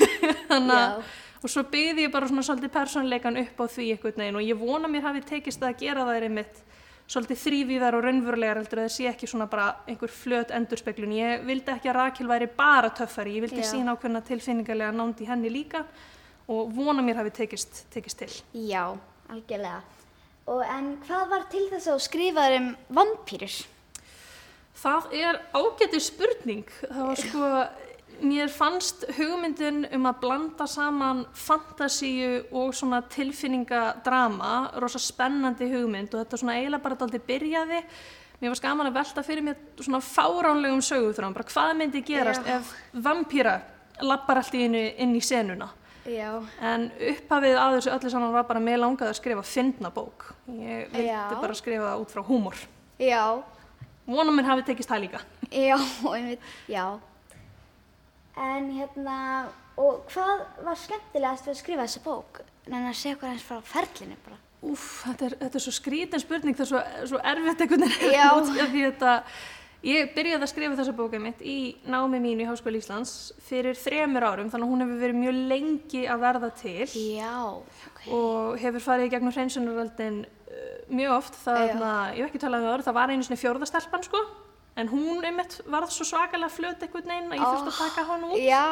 Þannig 0.50 0.74
að, 0.76 1.14
og 1.40 1.52
svo 1.54 1.64
byggði 1.72 2.04
ég 2.04 2.12
bara 2.12 2.28
svona 2.28 2.44
svolítið 2.44 2.74
persónleikan 2.74 3.40
upp 3.40 3.62
á 3.62 3.64
því 3.72 3.86
einhvern 3.94 4.20
veginn 4.20 4.40
og 4.40 4.44
ég 4.44 4.60
vona 4.60 4.90
mér 4.92 5.06
hafi 5.08 5.22
tekist 5.30 5.64
að 5.64 5.78
gera 5.80 6.04
það 6.08 6.26
einmitt 6.28 6.60
svolítið 7.10 7.40
þrývíðar 7.42 7.96
og 7.96 8.04
raunverulegar 8.04 8.60
heldur 8.60 8.82
að 8.82 8.86
það 8.86 8.94
sé 8.98 9.06
ekki 9.10 9.30
svona 9.30 9.46
bara 9.50 9.70
einhver 9.88 10.12
flöt 10.12 10.52
endurspeglun. 10.54 11.14
Ég 11.16 11.46
vildi 11.48 11.72
ekki 11.72 11.90
að 11.90 11.96
Rakel 11.96 12.28
væri 12.28 12.50
bara 12.58 12.92
töffari, 12.94 13.38
ég 13.38 13.46
vildi 13.46 13.64
Já. 13.64 13.70
sína 13.72 13.96
ákveðna 13.96 14.20
tilfinningarlega 14.28 14.92
nándi 14.94 15.26
henni 15.26 15.50
líka 15.50 15.86
og 16.50 16.68
vona 16.76 17.02
mér 17.02 17.22
hafi 17.22 17.32
tekist, 17.40 17.86
tekist 17.90 18.20
til. 18.20 18.30
Já, 18.68 18.92
algjörlega. 19.32 19.80
Og 20.50 20.64
en 20.66 20.96
hvað 21.06 21.28
var 21.30 21.44
til 21.50 21.66
þess 21.70 21.92
að 21.92 22.00
skrifaður 22.02 22.56
um 22.58 22.72
vampýrur? 22.98 23.60
Það 24.80 25.14
er 25.20 25.38
ágætið 25.54 26.02
spurning. 26.02 26.72
Það 26.80 27.02
var 27.04 27.20
sko, 27.20 27.50
mér 28.24 28.52
fannst 28.52 29.04
hugmyndin 29.18 29.84
um 29.94 30.08
að 30.10 30.22
blanda 30.24 30.66
saman 30.70 31.22
fantasíu 31.36 32.46
og 32.56 32.72
svona 32.74 33.02
tilfinningadrama, 33.12 34.54
rosa 34.82 35.00
spennandi 35.02 35.68
hugmynd 35.70 36.14
og 36.14 36.24
þetta 36.24 36.40
svona 36.40 36.56
eiginlega 36.58 36.86
bara 36.86 36.98
aldrei 37.06 37.22
byrjaði. 37.28 37.82
Mér 38.40 38.54
var 38.54 38.60
skaman 38.62 38.88
að 38.88 38.96
velta 38.96 39.24
fyrir 39.24 39.44
mér 39.44 39.58
svona 39.78 40.00
fáránlegum 40.02 40.80
söguþrán, 40.82 41.36
bara 41.36 41.50
hvað 41.52 41.74
myndi 41.76 42.00
gerast 42.08 42.46
Já. 42.48 42.56
ef 42.56 42.72
vampýra 43.04 43.58
lappar 44.00 44.40
allt 44.40 44.56
í 44.56 44.64
inn, 44.64 44.74
inn 44.74 45.12
í 45.14 45.20
senuna. 45.22 45.68
Já. 46.08 46.30
En 46.64 46.86
upphafið 47.10 47.56
að 47.60 47.76
þessu 47.76 47.92
öllu 47.94 48.10
saman 48.12 48.32
var 48.34 48.46
bara 48.48 48.62
mér 48.64 48.80
langaði 48.80 49.12
að 49.12 49.18
skrifa 49.20 49.44
fyndna 49.46 49.90
bók. 49.94 50.30
Ég 50.48 50.88
vildi 50.94 51.08
Já. 51.10 51.22
bara 51.40 51.56
skrifa 51.58 51.90
það 51.90 52.04
út 52.04 52.14
frá 52.14 52.22
húmor. 52.26 52.60
Já. 53.00 53.24
Vonum 54.10 54.36
minn 54.36 54.48
hafi 54.48 54.64
tekist 54.66 54.90
það 54.90 55.04
líka. 55.06 55.20
Já, 55.52 55.76
einmitt, 56.14 56.46
já. 56.70 56.86
En 58.40 58.70
hérna, 58.72 59.16
og 59.76 60.06
hvað 60.12 60.44
var 60.64 60.78
skemmtilegast 60.80 61.46
við 61.48 61.54
að 61.54 61.60
skrifa 61.60 61.86
þessa 61.86 62.04
bók? 62.04 62.40
Nenni 62.70 62.92
að 62.92 63.00
segja 63.00 63.18
hvað 63.20 63.34
eins 63.34 63.44
frá 63.46 63.60
ferlinu 63.66 64.16
bara. 64.24 64.38
Úf, 64.60 64.82
þetta 65.06 65.26
er, 65.30 65.34
þetta 65.40 65.56
er 65.56 65.64
svo 65.64 65.72
skrítin 65.72 66.20
spurning, 66.20 66.56
það 66.56 66.66
er 66.66 66.70
svo, 66.70 66.80
svo 67.12 67.20
erfitt 67.30 67.62
einhvern 67.64 67.86
veginn. 67.86 68.12
Já. 68.12 68.26
út 68.36 68.50
af 68.60 68.72
því 68.74 68.82
þetta, 68.90 69.14
ég 69.86 70.10
byrjaði 70.14 70.44
að 70.44 70.50
skrifa 70.52 70.76
þessa 70.78 70.94
bóka 70.96 71.20
mitt 71.22 71.40
í 71.40 71.76
námi 71.88 72.20
mínu 72.20 72.44
í 72.44 72.48
Háskóli 72.48 72.80
Íslands 72.82 73.14
fyrir 73.46 73.78
þremur 73.80 74.26
árum, 74.26 74.50
þannig 74.52 74.66
að 74.66 74.74
hún 74.74 74.84
hefur 74.84 75.00
verið 75.04 75.20
mjög 75.22 75.40
lengi 75.54 76.02
að 76.04 76.26
verða 76.26 76.50
til. 76.60 76.90
Já, 77.16 77.38
ok. 77.56 78.04
og 78.18 78.60
hefur 78.60 78.86
farið 78.90 79.08
í 79.08 79.14
gegnum 79.14 79.34
hreinsunaröldin 79.36 80.20
uh, 80.26 80.76
mjög 80.92 81.16
oft. 81.16 81.40
Já. 81.46 81.72
na, 81.80 81.96
ég 82.12 82.22
hef 82.24 82.30
ekki 82.30 82.44
talað 82.44 82.60
um 82.60 82.68
það 82.68 82.76
orð, 82.76 82.88
það 82.90 83.00
var 83.00 83.14
einu 83.14 83.26
svona 83.26 83.40
fjórðastelpan 83.40 84.06
sko, 84.08 84.22
en 84.80 84.88
hún 84.88 85.24
einmitt 85.26 85.56
varð 85.68 85.90
svo 85.92 86.06
svakalega 86.08 86.52
flöt 86.52 86.84
einhvern 86.84 87.08
veginn 87.10 87.32
að 87.32 87.40
ég 87.40 87.46
þurfti 87.48 87.72
að 87.72 87.80
taka 87.80 88.04
hann 88.08 88.26
út. 88.28 88.36
Já, 88.38 88.66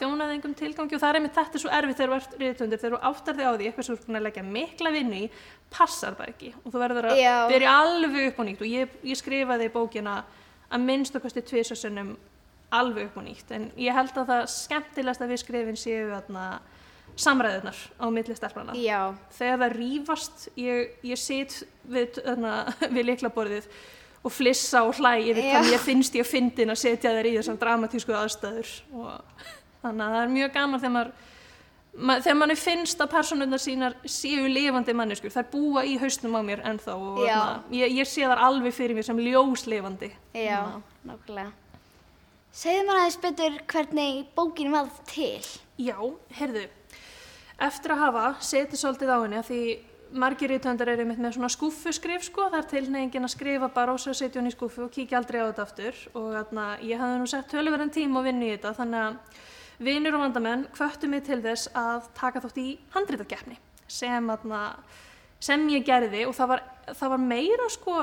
þjónaði 0.00 0.38
engum 0.38 0.56
tilgangi 0.58 0.96
og 0.96 1.02
það 1.02 1.12
er 1.12 1.18
einmitt 1.20 1.36
þetta 1.38 1.58
er 1.58 1.62
svo 1.62 1.74
erfitt 1.76 2.00
þegar 2.00 2.10
þú 2.10 2.16
ert 2.18 2.34
rítöndur, 2.42 2.80
þegar 2.82 2.96
þú 2.96 3.10
áttar 3.10 3.38
þig 3.38 3.48
á 3.48 3.52
því 3.54 3.68
eitthvað 3.68 3.86
sem 3.86 3.94
þú 3.94 4.00
ert 4.00 4.08
búin 4.08 4.18
að 4.18 4.26
leggja 4.26 4.44
mikla 4.48 4.92
vinnu 4.96 5.20
í 5.20 5.28
passar 5.72 6.18
bara 6.18 6.34
ekki. 6.34 6.50
Og 6.64 6.74
þú 6.74 6.82
verður 6.82 7.08
að 7.12 7.22
byrja 7.54 7.76
alveg 7.84 8.18
upp 8.28 8.42
á 8.42 8.44
nýtt. 8.48 8.64
Og 8.66 8.74
ég, 8.74 8.98
ég 9.06 9.20
skrifaði 9.22 9.70
bókina 9.72 10.18
að 10.74 10.86
minnst 10.88 11.16
okkar 11.16 11.34
tvisasunum 11.40 12.14
alveg 12.74 13.10
upp 13.10 13.18
á 13.18 13.22
nýtt. 13.22 13.50
En 13.54 13.68
ég 13.78 13.94
held 13.94 14.14
að 14.18 14.30
það 14.32 14.46
skemmtilegast 14.54 15.24
að 15.24 15.34
við 15.34 15.42
skrifin 15.44 15.78
séu 15.78 16.06
þarna 16.10 16.46
samræðunar 17.20 17.78
á 18.02 18.06
milli 18.10 18.34
stelprana 18.34 18.74
já, 18.74 19.14
þegar 19.36 19.60
það 19.60 19.74
rýfast 19.78 20.46
ég, 20.58 20.96
ég 21.06 21.20
sit 21.20 21.60
við, 21.86 22.18
við 22.96 23.06
leiklaborðið 23.10 23.68
og 24.24 24.32
flissa 24.32 24.82
og 24.88 24.96
hlæ 24.98 25.12
yfir 25.20 25.44
hvað 25.50 25.68
mér 25.68 25.84
finnst 25.84 26.16
ég 26.16 26.24
að 26.24 26.32
fyndin 26.32 26.72
að 26.72 26.80
setja 26.80 27.12
þær 27.14 27.28
í 27.28 27.34
þessar 27.36 27.60
dramatísku 27.60 28.16
aðstæður. 28.16 28.72
Og 28.96 29.44
þannig 29.84 30.06
að 30.06 30.16
það 30.16 30.22
er 30.22 30.34
mjög 30.38 30.54
gaman 30.56 30.82
þegar 30.82 30.96
maður 30.96 31.30
ma 31.96 32.16
þegar 32.22 32.38
manni 32.40 32.56
finnst 32.58 33.00
að 33.02 33.12
personurnar 33.12 33.62
sínar 33.62 33.96
séu 34.10 34.48
lifandi 34.50 34.94
manneskur, 34.96 35.32
þær 35.34 35.46
búa 35.52 35.84
í 35.86 35.94
hausnum 36.02 36.34
á 36.34 36.42
mér 36.46 36.64
ennþá 36.66 36.94
og 36.98 37.20
Já. 37.22 37.34
þarna, 37.38 37.76
ég, 37.78 37.94
ég 38.00 38.10
sé 38.10 38.26
þar 38.26 38.42
alveg 38.48 38.74
fyrir 38.74 38.98
mér 38.98 39.06
sem 39.06 39.20
ljóslifandi 39.22 40.10
já, 40.34 40.60
nákvæmlega. 41.06 41.52
Segðu 42.54 42.84
mér 42.88 43.00
aðeins 43.00 43.20
betur 43.22 43.56
hvernig 43.72 44.20
bókin 44.36 44.74
varð 44.74 45.00
til. 45.10 45.42
Já, 45.78 45.96
heyrðu, 46.38 46.68
eftir 47.66 47.94
að 47.94 48.04
hafa 48.04 48.28
setið 48.42 48.82
svolítið 48.82 49.14
á 49.14 49.18
henni 49.24 49.40
að 49.40 49.50
því 49.50 49.62
margir 50.14 50.52
rítöndar 50.52 50.90
eru 50.92 51.06
mitt 51.08 51.18
með 51.18 51.34
svona 51.34 51.50
skúffuskrif 51.50 52.22
sko, 52.28 52.46
það 52.52 52.60
er 52.60 52.68
tilnefingin 52.70 53.26
að 53.26 53.32
skrifa 53.34 53.68
bara 53.74 53.94
og 53.94 54.02
svo 54.02 54.14
setja 54.14 54.38
hún 54.38 54.50
í 54.50 54.54
skúffu 54.54 54.84
og 54.86 54.92
kíkja 54.94 55.18
aldrei 55.18 55.40
á 55.42 55.50
þetta 55.50 55.64
aftur 55.66 55.98
og 56.14 56.28
þarna, 56.36 56.66
ég 56.86 57.02
hafði 57.02 57.18
nú 57.18 57.26
sett 57.30 57.50
tölverðan 57.50 57.90
tíma 57.94 58.20
og 58.20 58.28
vinni 58.28 58.52
í 58.52 58.54
þetta 58.54 58.74
þannig 58.78 59.00
að 59.08 59.42
vinur 59.78 60.18
og 60.18 60.26
vandamenn 60.26 60.66
hvöttu 60.76 61.10
mig 61.10 61.24
til 61.26 61.40
þess 61.44 61.70
að 61.74 62.10
taka 62.14 62.42
þátt 62.44 62.60
í 62.62 62.68
handrítakeppni 62.94 63.58
sem, 63.90 64.30
sem 65.42 65.66
ég 65.72 65.86
gerði 65.86 66.24
og 66.28 66.36
það 66.36 66.52
var, 66.54 66.62
það 66.92 67.12
var 67.14 67.26
meira 67.32 67.68
sko 67.72 67.98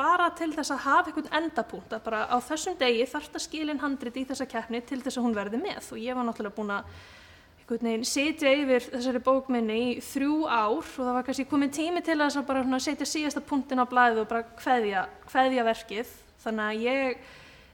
bara 0.00 0.30
til 0.36 0.50
þess 0.54 0.72
að 0.74 0.84
hafa 0.86 1.10
einhvern 1.10 1.32
endapunkt 1.40 1.94
að 1.94 2.04
bara 2.06 2.26
á 2.30 2.36
þessum 2.44 2.76
degi 2.80 3.06
þarft 3.10 3.36
að 3.36 3.44
skilin 3.46 3.80
handrit 3.82 4.20
í 4.20 4.26
þessa 4.28 4.46
keppni 4.48 4.82
til 4.86 5.00
þess 5.02 5.18
að 5.18 5.26
hún 5.26 5.36
verði 5.36 5.60
með. 5.60 5.90
Og 5.92 6.00
ég 6.00 6.16
var 6.16 6.26
náttúrulega 6.26 6.56
búin 6.56 6.72
að 6.76 8.06
sitja 8.08 8.52
yfir 8.56 8.86
þessari 8.86 9.22
bókminni 9.24 9.78
í 9.80 9.90
þrjú 10.02 10.38
ár 10.46 10.78
og 10.78 10.88
það 10.94 11.12
var 11.16 11.26
kannski 11.26 11.46
komin 11.50 11.74
tími 11.74 12.02
til 12.06 12.18
þess 12.22 12.40
að 12.40 12.48
bara 12.48 12.80
setja 12.82 13.06
síðasta 13.08 13.44
punktin 13.46 13.82
á 13.82 13.86
blæðu 13.90 14.24
og 14.24 14.30
bara 14.30 14.46
kveðja, 14.58 15.04
kveðja 15.28 15.66
verkið. 15.68 16.16
Þannig 16.40 16.64
að 16.64 16.86
ég 16.86 17.28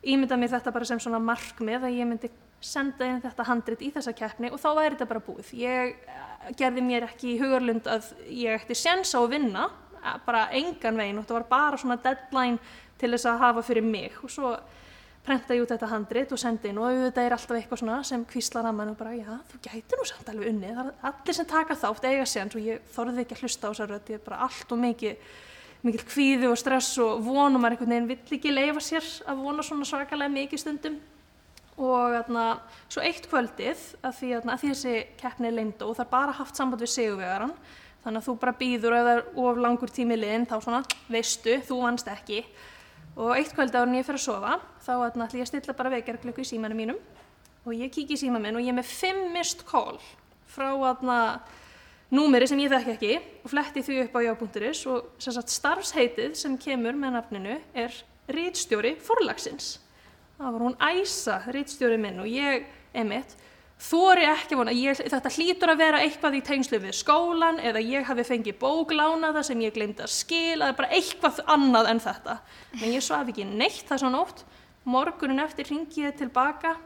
ímynda 0.07 0.41
mér 0.41 0.57
þetta 0.57 0.75
bara 0.75 0.89
sem 0.89 1.01
svona 1.03 1.23
markmið 1.23 1.87
að 1.87 1.97
ég 2.01 2.11
myndi 2.11 2.33
senda 2.61 3.07
inn 3.07 3.21
þetta 3.23 3.47
handrit 3.47 3.83
í 3.85 3.91
þessa 3.95 4.15
keppni 4.17 4.51
og 4.53 4.61
þá 4.61 4.69
væri 4.79 4.95
þetta 4.95 5.09
bara 5.11 5.25
búið. 5.27 5.53
Ég 5.61 5.93
eh, 6.07 6.49
gerði 6.59 6.85
mér 6.85 7.09
ekki 7.11 7.35
í 7.35 7.41
hugarlund 7.41 7.89
að 7.91 8.13
ég 8.33 8.63
ætti 8.63 8.79
sjens 8.79 9.15
á 9.15 9.21
að 9.21 9.35
vinna, 9.37 9.69
eh, 10.01 10.17
bara 10.27 10.47
engan 10.57 10.99
veginn 11.01 11.21
og 11.21 11.27
þetta 11.27 11.39
var 11.39 11.49
bara 11.51 11.81
svona 11.81 12.01
deadline 12.03 12.59
til 13.01 13.13
þess 13.13 13.29
að 13.31 13.43
hafa 13.45 13.65
fyrir 13.67 13.87
mig. 13.87 14.17
Og 14.25 14.33
svo 14.33 14.55
prenta 15.27 15.57
ég 15.57 15.65
út 15.65 15.73
þetta 15.75 15.91
handrit 15.91 16.33
og 16.33 16.39
sendi 16.39 16.71
inn 16.71 16.79
og 16.79 16.87
auðvitað 16.87 17.27
er 17.27 17.35
alltaf 17.35 17.57
eitthvað 17.59 17.83
svona 17.83 17.99
sem 18.07 18.23
kvíslar 18.31 18.69
að 18.69 18.77
mann 18.79 18.93
og 18.93 18.99
bara 19.01 19.17
já, 19.17 19.33
þú 19.51 19.59
gæti 19.65 19.99
nú 19.99 20.07
samt 20.07 20.29
alveg 20.31 20.53
unni 20.53 20.71
það 20.71 20.93
er 20.93 21.09
allir 21.11 21.37
sem 21.37 21.49
taka 21.51 21.77
þátt 21.81 22.07
eiga 22.07 22.29
sér 22.31 22.55
og 22.55 22.63
ég 22.63 22.87
þorði 22.95 23.25
ekki 23.25 23.35
að 23.35 23.43
hlusta 23.43 23.67
á 23.67 23.71
þessar 23.73 23.91
rödd. 23.91 24.13
Ég 24.15 24.21
er 24.21 24.25
bara 24.29 24.47
allt 24.47 24.73
og 24.73 24.81
mikið 24.85 25.35
mikil 25.87 26.07
kvíði 26.07 26.49
og 26.51 26.57
stress 26.59 26.95
og 27.03 27.21
vonum 27.27 27.61
maður 27.63 27.77
einhvern 27.77 27.93
veginn 27.93 28.09
vill 28.11 28.39
ekki 28.39 28.55
leifa 28.55 28.83
sér 28.83 29.11
að 29.29 29.43
vona 29.45 29.67
svona 29.67 29.87
svakalega 29.87 30.33
mikið 30.33 30.63
stundum 30.63 30.97
og 31.77 32.15
þarna, 32.15 32.45
svo 32.89 33.03
eitt 33.05 33.27
kvöldið 33.29 33.83
að 34.01 34.15
því, 34.19 34.31
þarna, 34.37 34.55
að 34.55 34.63
því 34.63 34.71
þessi 34.73 34.95
keppni 35.21 35.51
er 35.51 35.57
leynd 35.59 35.83
og 35.85 35.93
það 35.99 36.07
er 36.07 36.13
bara 36.15 36.37
haft 36.39 36.57
samband 36.57 36.85
við 36.85 36.93
sigurvegaran 36.95 37.53
þannig 38.05 38.23
að 38.23 38.29
þú 38.29 38.35
bara 38.45 38.57
býður 38.61 38.95
og 38.95 38.99
ef 38.99 39.07
það 39.07 39.13
er 39.17 39.23
of 39.43 39.61
langur 39.65 39.93
tími 39.93 40.17
liðin 40.17 40.49
þá 40.49 40.57
svona, 40.63 40.81
veistu, 41.11 41.59
þú 41.67 41.81
vannst 41.83 42.09
ekki. 42.13 42.41
Og 43.17 43.33
eitt 43.35 43.53
kvöldið 43.57 43.81
ára 43.81 43.91
en 43.91 43.99
ég 43.99 44.07
fyrir 44.07 44.21
að 44.21 44.27
sofa 44.29 44.57
þá 44.85 44.91
þarna, 44.93 45.27
ætla 45.27 45.41
ég 45.41 45.47
að 45.47 45.51
stilla 45.51 45.77
bara 45.77 45.93
vekjarklöku 45.97 46.45
í 46.45 46.49
símanum 46.49 46.81
mínum. 46.81 47.01
Og 47.67 47.75
ég 47.75 47.91
kík 47.91 48.13
í 48.15 48.21
síma 48.21 48.39
minn 48.39 48.57
og 48.57 48.63
ég 48.63 48.71
er 48.71 48.79
með 48.79 48.93
fimm 48.93 49.25
mist 49.35 49.65
call 49.67 49.99
frá 50.47 50.71
númeri 52.15 52.47
sem 52.47 52.61
ég 52.63 52.71
þekki 52.71 52.93
ekki 52.93 53.15
og 53.43 53.51
fletti 53.51 53.83
því 53.83 53.97
upp 54.05 54.15
á 54.15 54.21
já.is 54.29 54.85
og 54.87 55.17
starfsheitið 55.19 56.37
sem 56.39 56.55
kemur 56.61 56.95
með 56.95 57.17
nafninu 57.17 57.57
er 57.75 57.97
rítstjóri 58.31 58.95
forlagsins 59.03 59.77
það 60.37 60.55
var 60.55 60.65
hún 60.67 60.79
Æsa, 60.83 61.41
rítstjóri 61.53 61.99
minn 62.01 62.21
og 62.23 62.29
ég, 62.31 62.67
emitt, 62.97 63.37
þóri 63.81 64.25
ekki 64.29 64.57
vona, 64.57 64.73
ég, 64.73 64.99
þetta 65.13 65.33
hlýtur 65.35 65.73
að 65.73 65.83
vera 65.83 66.01
eitthvað 66.05 66.39
í 66.39 66.43
tengslu 66.45 66.81
við 66.81 66.97
skólan 66.97 67.61
eða 67.61 67.83
ég 67.85 68.07
hafi 68.09 68.25
fengið 68.25 68.59
bóklánaða 68.61 69.45
sem 69.47 69.61
ég 69.65 69.75
glemdi 69.77 70.05
að 70.05 70.15
skila, 70.15 70.73
bara 70.77 70.93
eitthvað 70.97 71.43
annað 71.53 71.91
en 71.93 72.03
þetta. 72.07 72.39
En 72.81 72.89
ég 72.93 73.05
svaf 73.05 73.33
ekki 73.33 73.49
neitt 73.49 73.85
þess 73.89 74.07
að 74.07 74.17
nótt, 74.17 74.45
morgunin 74.87 75.45
eftir 75.45 75.69
ringi 75.73 76.07
ég 76.07 76.17
tilbaka 76.17 76.77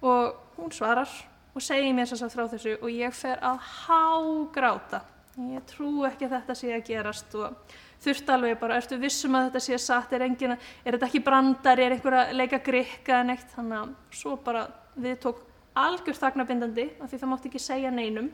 og 0.00 0.58
hún 0.58 0.72
svarar 0.74 1.08
og 1.54 1.64
segir 1.64 1.94
mér 1.94 2.08
þess 2.10 2.26
að 2.26 2.34
frá 2.36 2.44
þessu 2.52 2.76
og 2.80 2.90
ég 2.92 3.16
fer 3.16 3.40
að 3.44 3.62
hágráta. 3.86 5.04
Ég 5.40 5.64
trú 5.70 6.04
ekki 6.08 6.26
að 6.26 6.36
þetta 6.36 6.56
sé 6.58 6.72
að 6.74 6.86
gerast 6.90 7.36
og 7.38 7.76
þurft 8.00 8.32
alveg 8.32 8.58
bara, 8.60 8.78
ertu 8.80 8.98
vissum 9.00 9.36
að 9.36 9.50
þetta 9.50 9.62
sé 9.64 9.78
satt, 9.82 10.12
er, 10.16 10.24
engin, 10.24 10.56
er 10.56 10.96
þetta 10.96 11.08
ekki 11.10 11.22
brandari, 11.24 11.84
er 11.84 11.96
einhver 11.96 12.16
að 12.22 12.36
leika 12.38 12.60
grikka 12.64 13.20
en 13.20 13.34
eitt, 13.34 13.48
þannig 13.54 13.80
að 13.82 14.20
svo 14.20 14.36
bara 14.44 14.66
við 15.00 15.18
tók 15.24 15.42
algjör 15.80 16.16
þagnabindandi 16.18 16.86
af 17.00 17.10
því 17.10 17.20
það 17.20 17.30
mátti 17.32 17.50
ekki 17.50 17.62
segja 17.62 17.92
neinum. 17.94 18.30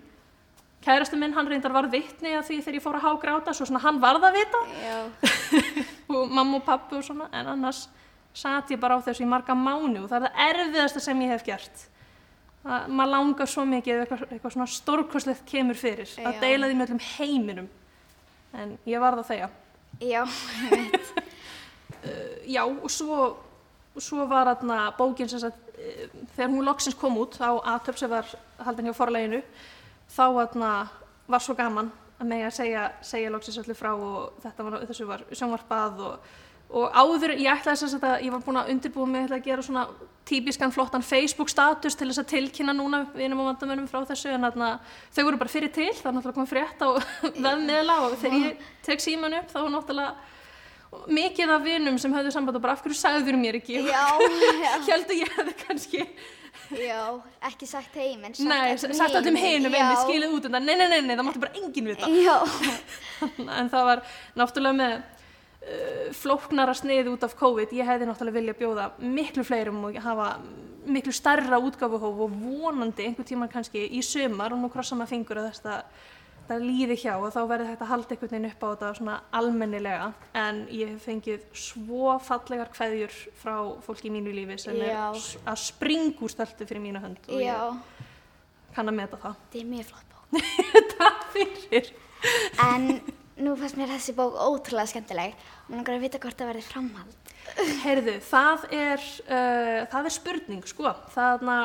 Kærastu 0.86 1.18
minn, 1.18 1.34
hann 1.34 1.48
reyndar 1.50 1.74
var 1.74 1.88
vittni 1.90 2.36
að 2.36 2.46
því 2.46 2.60
þegar 2.62 2.78
ég 2.78 2.84
fór 2.84 2.98
að 2.98 3.06
hágráta, 3.08 3.54
svo 3.56 3.66
svona 3.66 3.82
hann 3.82 3.98
varð 4.02 4.28
að 4.28 4.36
vita 4.38 4.60
og 6.14 6.30
mamma 6.30 6.60
og 6.60 6.66
pappi 6.66 6.98
og 7.00 7.06
svona, 7.06 7.26
en 7.34 7.50
annars 7.56 7.86
satt 8.36 8.70
ég 8.70 8.80
bara 8.80 9.00
á 9.00 9.02
þessu 9.02 9.24
í 9.24 9.28
marga 9.28 9.56
mánu 9.56 10.04
og 10.04 10.10
það 10.10 10.28
er 10.28 10.28
það 10.28 10.42
erfiðasta 10.50 11.02
sem 11.02 11.22
ég 11.24 11.32
hef 11.32 11.46
gert. 11.46 11.86
Það, 12.66 12.86
maður 12.98 13.12
langar 13.14 13.50
svo 13.50 13.64
mikið 13.66 13.94
ef 13.94 14.04
eitthvað, 14.04 14.22
eitthvað 14.36 14.54
svona 14.54 14.68
stórkoslegt 14.74 15.44
kemur 15.48 15.78
fyrir, 15.80 16.10
Já. 16.10 16.26
að 16.28 16.40
deila 16.44 16.68
því 16.68 16.78
með 16.78 16.88
öllum 16.88 17.02
heiminum. 17.16 17.68
En 18.54 18.76
ég 18.86 19.02
varð 19.02 19.24
að 19.24 19.30
þegja. 19.32 19.48
já, 20.00 20.22
einmitt. 20.70 21.12
já 22.56 22.62
og 22.64 22.90
svo, 22.92 23.36
svo 23.98 24.26
var 24.30 24.50
þarna 24.54 24.92
bókin 24.98 25.28
sem 25.28 25.40
sagt, 25.42 25.58
eh, 25.78 26.08
þegar 26.36 26.52
hún 26.52 26.68
loksins 26.68 26.98
kom 26.98 27.16
út 27.18 27.38
á 27.40 27.50
aðtöp 27.74 27.98
sem 27.98 28.10
var 28.10 28.28
haldin 28.62 28.90
hjá 28.90 28.96
forleginu 28.96 29.42
þá 30.12 30.24
þarna 30.36 30.72
var 31.26 31.42
svo 31.42 31.56
gaman 31.58 31.90
að 32.20 32.30
mega 32.30 32.48
að 32.48 32.58
segja, 32.58 32.84
segja 33.04 33.32
loksins 33.32 33.58
öllu 33.60 33.76
frá 33.76 33.92
og 33.94 34.36
þetta 34.44 34.66
var, 34.66 34.78
þessu 34.88 35.08
var 35.08 35.24
sjónvarpað 35.32 36.02
og, 36.06 36.34
og 36.70 36.92
áður, 36.92 37.36
ég 37.38 37.50
ætlaði 37.52 37.80
sem 37.82 37.90
sagt 37.92 38.04
að 38.06 38.26
ég 38.26 38.34
var 38.34 38.44
búin 38.44 38.60
að 38.60 38.70
undirbúa 38.74 39.08
mig, 39.10 39.30
að 39.30 39.44
gera 39.46 39.64
svona 39.64 39.86
típiskan 40.26 40.72
flottan 40.74 41.04
Facebook 41.06 41.50
status 41.52 41.94
til 41.94 42.08
þess 42.10 42.24
að 42.24 42.30
tilkynna 42.32 42.74
núna 42.74 43.04
vinum 43.14 43.44
og 43.44 43.52
vandamönnum 43.52 43.86
frá 43.90 44.00
þessu 44.08 44.32
en 44.34 44.46
þarna, 44.48 44.70
þau 45.14 45.22
voru 45.28 45.38
bara 45.42 45.52
fyrir 45.52 45.70
til, 45.74 45.92
það 45.94 46.08
er 46.10 46.16
náttúrulega 46.16 46.38
komið 46.40 46.54
frétt 46.54 46.82
á 46.82 46.88
vefmiðla 47.46 47.98
og 48.08 48.16
þegar 48.22 48.48
ég 48.48 48.64
tek 48.88 49.04
síman 49.04 49.38
upp 49.38 49.52
þá 49.52 49.60
var 49.60 49.70
náttúrulega 49.76 51.06
mikið 51.12 51.52
af 51.52 51.62
vinum 51.66 52.00
sem 52.02 52.14
höfðu 52.14 52.32
samband 52.34 52.58
og 52.58 52.64
bara 52.64 52.74
af 52.74 52.82
hverju 52.82 52.98
sagður 52.98 53.38
mér 53.38 53.60
ekki? 53.60 53.78
Heldur 53.86 55.16
ég 55.22 55.32
hefði 55.36 55.54
kannski 55.62 56.02
já, 56.74 57.02
ekki 57.46 57.66
sagt 57.68 57.94
heim 58.00 58.24
en 58.26 58.34
sagt 58.34 58.48
nei, 58.48 58.74
öllum 58.74 58.96
sagt 58.96 59.18
allum 59.18 59.36
hinum 59.38 59.74
Já. 59.74 59.82
einmitt 59.82 60.02
skilið 60.02 60.34
út 60.34 60.48
undan, 60.48 60.66
nei, 60.66 60.74
nei, 60.78 60.88
nei, 60.90 61.00
nei, 61.04 61.14
það 61.14 61.26
mátti 61.28 61.42
bara 61.42 61.60
enginn 61.60 61.90
vita. 61.92 62.08
Já, 62.10 62.36
en 63.60 63.70
það 63.72 63.90
var 63.90 64.02
náttúrulega 64.38 64.78
með 64.80 64.96
flóknara 66.14 66.74
sniði 66.76 67.10
út 67.10 67.24
af 67.26 67.34
COVID. 67.38 67.72
Ég 67.74 67.88
hefði 67.88 68.06
náttúrulega 68.06 68.38
vilja 68.38 68.56
bjóða 68.58 68.90
miklu 69.02 69.44
fleirum 69.46 69.84
og 69.88 69.96
hafa 70.02 70.36
miklu 70.86 71.14
stærra 71.14 71.58
útgáfuhóf 71.58 72.20
og 72.26 72.36
vonandi 72.38 73.06
einhver 73.06 73.26
tíma 73.26 73.48
kannski 73.50 73.88
í 73.90 74.02
sumar 74.06 74.54
og 74.54 74.62
nú 74.62 74.70
krossa 74.70 74.94
maður 74.94 75.16
fingur 75.16 75.40
að 75.40 75.48
þetta, 75.50 75.80
þetta 76.36 76.58
líði 76.62 76.98
hjá 77.02 77.12
og 77.16 77.34
þá 77.34 77.40
verði 77.50 77.68
þetta 77.72 77.90
halda 77.90 78.14
einhvern 78.14 78.32
veginn 78.36 78.48
upp 78.52 78.62
á 78.62 78.68
þetta 78.70 78.92
svona 79.00 79.18
almennilega. 79.40 80.08
En 80.38 80.62
ég 80.70 80.94
hef 80.94 81.08
fengið 81.10 81.50
svo 81.66 82.14
fallegar 82.22 82.70
kveðjur 82.74 83.18
frá 83.42 83.56
fólki 83.82 84.10
í 84.12 84.14
mínu 84.14 84.34
lífi 84.38 84.60
sem 84.62 84.78
Já. 84.78 85.10
er 85.10 85.20
að 85.50 85.62
springa 85.66 86.22
úr 86.22 86.36
stöldu 86.36 86.68
fyrir 86.68 86.84
mínu 86.86 87.02
hönd 87.02 87.26
og 87.26 87.42
já, 87.42 87.58
ég 87.74 88.74
kann 88.78 88.92
að 88.92 89.00
meta 89.02 89.18
það. 89.18 89.38
Þetta 89.50 89.62
er 89.64 89.70
mjög 89.74 89.90
flott 89.90 90.10
bók. 90.14 90.42
Takk 91.00 91.30
fyrir. 91.34 91.94
En 92.62 92.90
nú 93.42 93.56
fannst 93.60 93.76
mér 93.76 93.92
þessi 93.92 94.16
bók 94.16 94.36
ótrúlega 94.40 94.92
skemmtileg 94.94 95.36
Mér 95.66 95.80
langar 95.80 95.98
að 95.98 96.06
vita 96.06 96.20
hvort 96.22 96.38
það 96.38 96.52
verði 96.54 96.68
framhald 96.70 97.26
Heyrðu, 97.84 98.16
það 98.26 98.64
er, 98.74 99.02
uh, 99.26 99.82
það 99.90 100.08
er 100.08 100.14
spurning, 100.14 100.64
sko. 100.68 100.92
Þarna, 101.14 101.58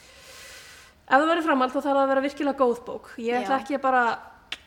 ef 0.00 1.12
það 1.12 1.26
verður 1.30 1.46
framhald 1.48 1.74
þá 1.74 1.78
þarf 1.78 1.90
það 1.90 2.02
að 2.02 2.12
vera 2.12 2.24
virkilega 2.24 2.60
góð 2.60 2.80
bók. 2.86 3.10
Ég 3.22 3.42
ætla 3.42 3.60
ekki 3.60 3.80
bara 3.82 4.04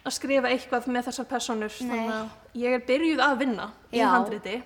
að 0.06 0.16
skrifa 0.16 0.51
eitthvað 0.51 0.89
með 0.94 1.10
þessar 1.10 1.30
personur. 1.30 1.74
Þannig 1.80 2.13
að 2.16 2.62
ég 2.62 2.78
er 2.78 2.86
byrjuð 2.88 3.24
að 3.25 3.42
vinna 3.44 3.72
í 3.92 4.04
Já. 4.04 4.12
handriti. 4.13 4.60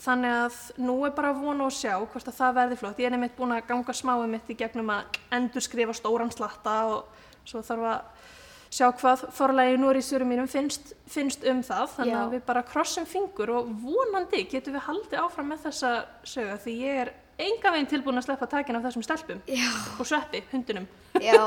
þannig 0.00 0.32
að 0.32 0.58
nú 0.80 0.94
er 1.04 1.10
bara 1.12 1.28
að 1.34 1.40
vona 1.44 1.66
og 1.66 1.74
sjá 1.76 1.92
hvort 2.00 2.28
að 2.30 2.36
það 2.38 2.54
verði 2.56 2.76
flott. 2.80 3.00
Ég 3.02 3.10
er 3.10 3.12
nefnitt 3.12 3.36
búin 3.36 3.50
að 3.52 3.66
ganga 3.68 3.92
smáið 3.92 4.30
mitt 4.32 4.48
í 4.48 4.56
gegnum 4.56 4.92
að 4.94 5.18
endur 5.36 5.60
skrifa 5.60 5.92
stóran 5.92 6.32
slatta 6.32 6.76
og 6.88 7.26
svo 7.44 7.60
þarf 7.60 7.84
að 7.90 8.30
sjá 8.70 8.86
hvað 9.00 9.24
forlægi 9.34 9.78
Nóriðsjörum 9.82 10.30
mínum 10.30 10.48
finnst, 10.50 10.92
finnst 11.10 11.44
um 11.50 11.62
það. 11.66 11.96
Þannig 11.96 12.14
Já. 12.14 12.20
að 12.22 12.34
við 12.36 12.44
bara 12.46 12.64
krossum 12.66 13.08
fingur 13.08 13.52
og 13.58 13.70
vonandi 13.82 14.44
getum 14.50 14.76
við 14.78 14.86
haldið 14.86 15.22
áfram 15.24 15.50
með 15.50 15.64
þessa 15.66 15.92
söga 16.22 16.58
því 16.62 16.76
ég 16.84 17.00
er 17.04 17.12
enga 17.40 17.72
veginn 17.74 17.90
tilbúin 17.90 18.20
að 18.20 18.28
sleppa 18.28 18.48
takin 18.50 18.78
af 18.78 18.84
þessum 18.86 19.06
stelpum 19.06 19.40
Já. 19.48 19.66
og 19.98 20.06
sveppi, 20.06 20.44
hundunum. 20.52 20.86
Já. 21.18 21.40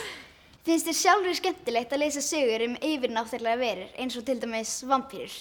Finnst 0.68 0.88
þér 0.88 0.98
sjálfur 0.98 1.36
skemmtilegt 1.38 1.94
að 1.94 2.02
lesa 2.02 2.20
sögur 2.24 2.66
um 2.66 2.74
yfirnáttúrulega 2.84 3.60
verur 3.60 3.94
eins 3.96 4.18
og 4.18 4.26
til 4.26 4.36
dæmis 4.42 4.74
vampýrur? 4.84 5.36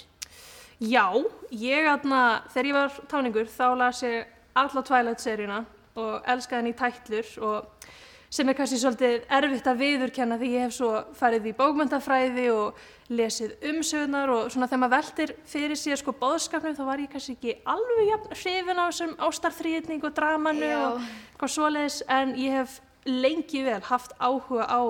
Já, 0.77 1.09
ég 1.49 1.87
aðna, 1.89 2.43
þegar 2.53 2.69
ég 2.69 2.77
var 2.77 2.99
táningur 3.09 3.49
þá 3.49 3.65
las 3.79 4.03
ég 4.05 4.29
alla 4.57 4.83
Twilight-seríuna 4.85 5.63
og 5.97 6.29
elskaði 6.29 6.61
henni 6.61 6.73
í 6.75 6.77
tætlur 6.77 7.31
og 7.47 7.87
sem 8.29 8.49
er 8.49 8.57
kannski 8.57 8.77
svolítið 8.81 9.25
erfitt 9.37 9.67
að 9.71 9.81
viðurkenna 9.81 10.37
því 10.39 10.49
ég 10.51 10.65
hef 10.65 10.75
svo 10.75 10.91
farið 11.15 11.47
í 11.47 11.53
bókmöntafræði 11.57 12.47
og 12.51 12.81
lesið 13.07 13.53
umsögnar 13.71 14.31
og 14.33 14.49
svona 14.51 14.67
þegar 14.67 14.81
maður 14.83 14.95
veltir 14.97 15.35
fyrir 15.47 15.79
sér 15.79 16.01
sko 16.01 16.11
bóðskapnum 16.19 16.75
þá 16.75 16.83
var 16.89 17.03
ég 17.03 17.11
kannski 17.13 17.37
ekki 17.37 17.55
alveg 17.71 18.09
jafn 18.11 18.33
hrifin 18.35 18.81
á 18.83 18.85
þessum 18.89 19.13
ástarþrýðning 19.29 20.07
og 20.09 20.17
dramanu 20.17 20.71
Já. 20.73 20.79
og 20.81 21.05
hvað 21.39 21.53
svoleiðis 21.55 22.01
en 22.17 22.35
ég 22.35 22.57
hef 22.59 22.81
lengi 23.07 23.63
vel 23.63 23.79
haft 23.87 24.17
áhuga 24.19 24.67
á 24.67 24.81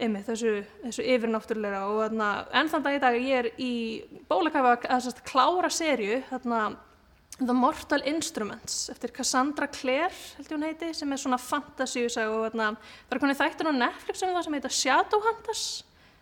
einmitt, 0.00 0.24
þessu, 0.24 0.62
þessu 0.86 1.04
yfirnáttúrulega 1.04 1.82
og 1.90 1.98
þarna, 2.06 2.28
enn 2.56 2.70
þann 2.72 2.84
dag 2.86 2.96
í 2.96 3.00
dag 3.02 3.18
ég 3.20 3.40
er 3.42 3.48
í 3.60 3.72
bólakafa 4.30 4.78
að 4.88 5.20
klára 5.28 5.70
serju 5.72 6.22
þarna, 6.30 6.60
The 7.40 7.56
Mortal 7.56 8.02
Instruments 8.04 8.90
eftir 8.92 9.12
Cassandra 9.16 9.68
Clare 9.72 10.12
held 10.36 10.48
ég 10.48 10.56
hún 10.56 10.66
heiti 10.66 10.90
sem 10.96 11.12
er 11.12 11.20
svona 11.20 11.38
fantasíusaga 11.40 12.34
og 12.36 12.56
það 12.56 12.76
er 13.10 13.22
konið 13.22 13.40
þættur 13.40 13.70
á 13.70 13.80
Netflix 13.80 14.24
um 14.24 14.34
það 14.34 14.44
sem 14.46 14.56
heita 14.58 14.72
Shadowhunters 14.78 15.68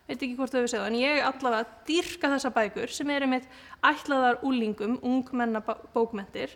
veit 0.09 0.23
ekki 0.23 0.37
hvort 0.39 0.55
þau 0.55 0.61
hefur 0.61 0.73
segið 0.73 0.87
en 0.89 0.99
ég 0.99 1.23
allavega 1.27 1.81
dýrka 1.89 2.31
þessa 2.35 2.53
bækur 2.55 2.93
sem 2.95 3.11
er 3.13 3.27
einmitt 3.27 3.49
ætlaðar 3.85 4.39
úlingum, 4.47 4.97
ungmenna 5.05 5.61
bókmentir 5.95 6.55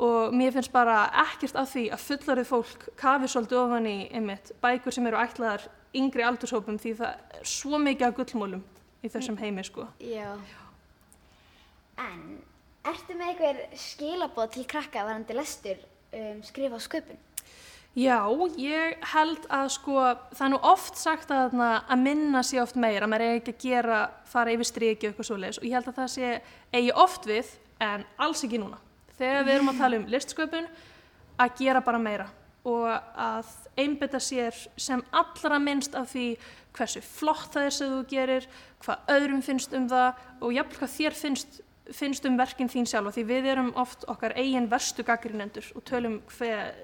og 0.00 0.32
mér 0.32 0.54
finnst 0.54 0.72
bara 0.72 1.02
ekkert 1.26 1.58
af 1.60 1.74
því 1.74 1.88
að 1.92 2.04
fullarið 2.06 2.48
fólk 2.48 2.86
kafi 3.00 3.28
svolítið 3.28 3.60
ofan 3.60 3.88
í 3.90 3.96
einmitt, 4.16 4.54
bækur 4.62 4.96
sem 4.96 5.10
eru 5.10 5.20
ætlaðar 5.20 5.66
yngri 5.96 6.24
aldurshópum 6.24 6.78
því 6.80 6.94
það 7.02 7.40
er 7.40 7.50
svo 7.58 7.80
mikið 7.82 8.06
af 8.06 8.16
gullmólum 8.16 8.62
í 9.04 9.10
þessum 9.12 9.36
heimi 9.40 9.64
sko. 9.66 9.86
Já. 10.00 10.30
En, 12.00 12.40
ertu 12.88 13.16
með 13.16 13.32
einhver 13.32 13.58
skilaboð 13.76 14.54
til 14.54 14.66
krakka 14.68 15.04
varandi 15.04 15.36
lestur 15.36 15.80
um, 16.16 16.40
skrifa 16.46 16.78
á 16.78 16.80
sköpun? 16.80 17.20
Já, 17.98 18.22
ég 18.54 19.00
held 19.12 19.46
að 19.50 19.72
sko, 19.74 19.96
það 20.30 20.44
er 20.46 20.52
nú 20.52 20.58
oft 20.70 20.98
sagt 20.98 21.32
að, 21.34 21.56
að 21.58 21.98
minna 21.98 22.42
sé 22.46 22.60
oft 22.62 22.78
meira, 22.78 23.02
að 23.02 23.10
maður 23.10 23.24
er 23.26 23.40
ekki 23.40 23.54
að 23.56 23.64
gera, 23.64 23.96
fara 24.30 24.52
yfir 24.54 24.68
striki 24.68 25.08
og 25.08 25.10
eitthvað 25.10 25.26
svoleiðis 25.26 25.58
og 25.58 25.66
ég 25.66 25.74
held 25.74 25.90
að 25.90 25.98
það 25.98 26.12
sé 26.12 26.30
eigi 26.70 26.92
oft 26.94 27.26
við 27.26 27.50
en 27.82 28.04
alls 28.22 28.44
ekki 28.46 28.60
núna. 28.62 28.78
Þegar 29.18 29.48
við 29.48 29.54
erum 29.56 29.72
að 29.72 29.80
tala 29.82 29.98
um 29.98 30.06
listsköpun, 30.12 30.70
að 31.40 31.56
gera 31.58 31.82
bara 31.82 32.02
meira 32.02 32.28
og 32.68 32.86
að 32.92 33.50
einbytta 33.80 34.20
sér 34.20 34.56
sem 34.78 35.02
allra 35.16 35.58
minnst 35.58 35.94
af 35.96 36.12
því 36.12 36.26
hversu 36.76 37.00
flott 37.02 37.54
það 37.54 37.66
er 37.66 37.74
sem 37.74 37.94
þú 37.94 38.00
gerir, 38.10 38.48
hvað 38.84 39.12
öðrum 39.16 39.42
finnst 39.44 39.74
um 39.74 39.88
það 39.90 40.20
og 40.44 40.54
jafnvel 40.54 40.78
hvað 40.78 40.94
þér 40.94 41.16
finnst, 41.16 41.60
finnst 41.96 42.26
um 42.28 42.38
verkin 42.38 42.70
þín 42.70 42.88
sjálfa 42.88 43.12
því 43.16 43.24
við 43.28 43.48
erum 43.54 43.70
oft 43.80 44.06
okkar 44.10 44.36
eigin 44.38 44.68
verstu 44.70 45.04
gaggrinendur 45.06 45.70
og 45.74 45.84
tölum 45.88 46.20
hver 46.36 46.74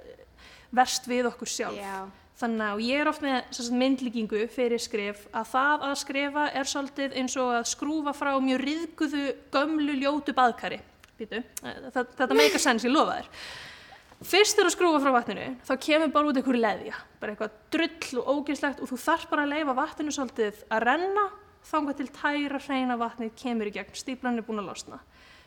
verst 0.74 1.06
við 1.08 1.28
okkur 1.30 1.50
sjálf. 1.50 1.78
Já. 1.80 2.06
Þannig 2.36 2.66
að 2.66 2.80
ég 2.84 3.00
er 3.00 3.08
oft 3.08 3.22
með 3.24 3.36
sagt, 3.56 3.76
myndlíkingu 3.80 4.42
fyrir 4.52 4.82
skrif 4.82 5.22
að 5.32 5.46
það 5.54 5.86
að 5.88 5.94
skrifa 6.02 6.42
er 6.52 6.68
svolítið 6.68 7.14
eins 7.16 7.36
og 7.40 7.54
að 7.56 7.70
skrúfa 7.70 8.12
frá 8.16 8.34
mjög 8.44 8.60
riðguðu 8.60 9.22
gömlu 9.54 9.94
ljótu 10.02 10.34
baðkari. 10.36 10.82
Býtu, 11.16 11.40
þetta, 11.62 12.04
þetta 12.18 12.36
meikar 12.36 12.60
sens, 12.60 12.84
ég 12.84 12.92
lofa 12.92 13.22
þér. 13.22 13.30
Fyrst 14.26 14.56
þegar 14.56 14.68
þú 14.68 14.74
skrúfa 14.74 15.00
frá 15.00 15.14
vatninu, 15.14 15.46
þá 15.64 15.72
kemur 15.86 16.12
bara 16.12 16.28
út 16.28 16.38
einhver 16.40 16.60
leðja, 16.60 17.00
bara 17.20 17.32
eitthvað 17.32 17.56
drull 17.72 18.20
og 18.20 18.28
ógeðslegt 18.34 18.84
og 18.84 18.88
þú 18.92 19.00
þarf 19.00 19.26
bara 19.32 19.44
að 19.44 19.52
leifa 19.54 19.76
vatninu 19.76 20.12
svolítið 20.12 20.62
að 20.72 20.86
renna, 20.90 21.24
þangað 21.70 21.96
til 22.00 22.08
tæra 22.14 22.60
hreina 22.66 22.96
vatnið 23.00 23.32
kemur 23.38 23.70
í 23.70 23.74
gegn, 23.74 23.94
stíplan 23.98 24.38
er 24.38 24.46
búin 24.46 24.62
að 24.62 24.68
losna. 24.70 25.00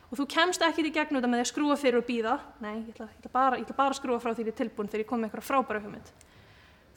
Og 0.10 0.18
þú 0.18 0.26
kemst 0.34 0.64
ekki 0.66 0.88
í 0.90 0.92
gegn 0.94 1.16
þetta 1.20 1.30
með 1.30 1.40
því 1.40 1.46
að 1.46 1.52
skrúfa 1.52 1.78
fyrir 1.80 2.00
og 2.02 2.08
býða, 2.08 2.40
nei, 2.64 2.76
ég 2.82 2.90
ætla, 2.96 3.06
ég 3.14 3.22
ætla, 3.22 3.32
bara, 3.32 3.60
að 3.94 4.00
skrúfa 4.00 4.24
frá 4.24 4.34
því 4.34 4.48
er 4.50 4.58
tilbúin 4.58 4.90
þegar 4.90 5.04
ég 5.04 5.10
kom 5.12 5.22
með 5.22 5.30
eitthvað 5.30 5.48
frábæra 5.52 5.84
hugmynd. 5.84 6.10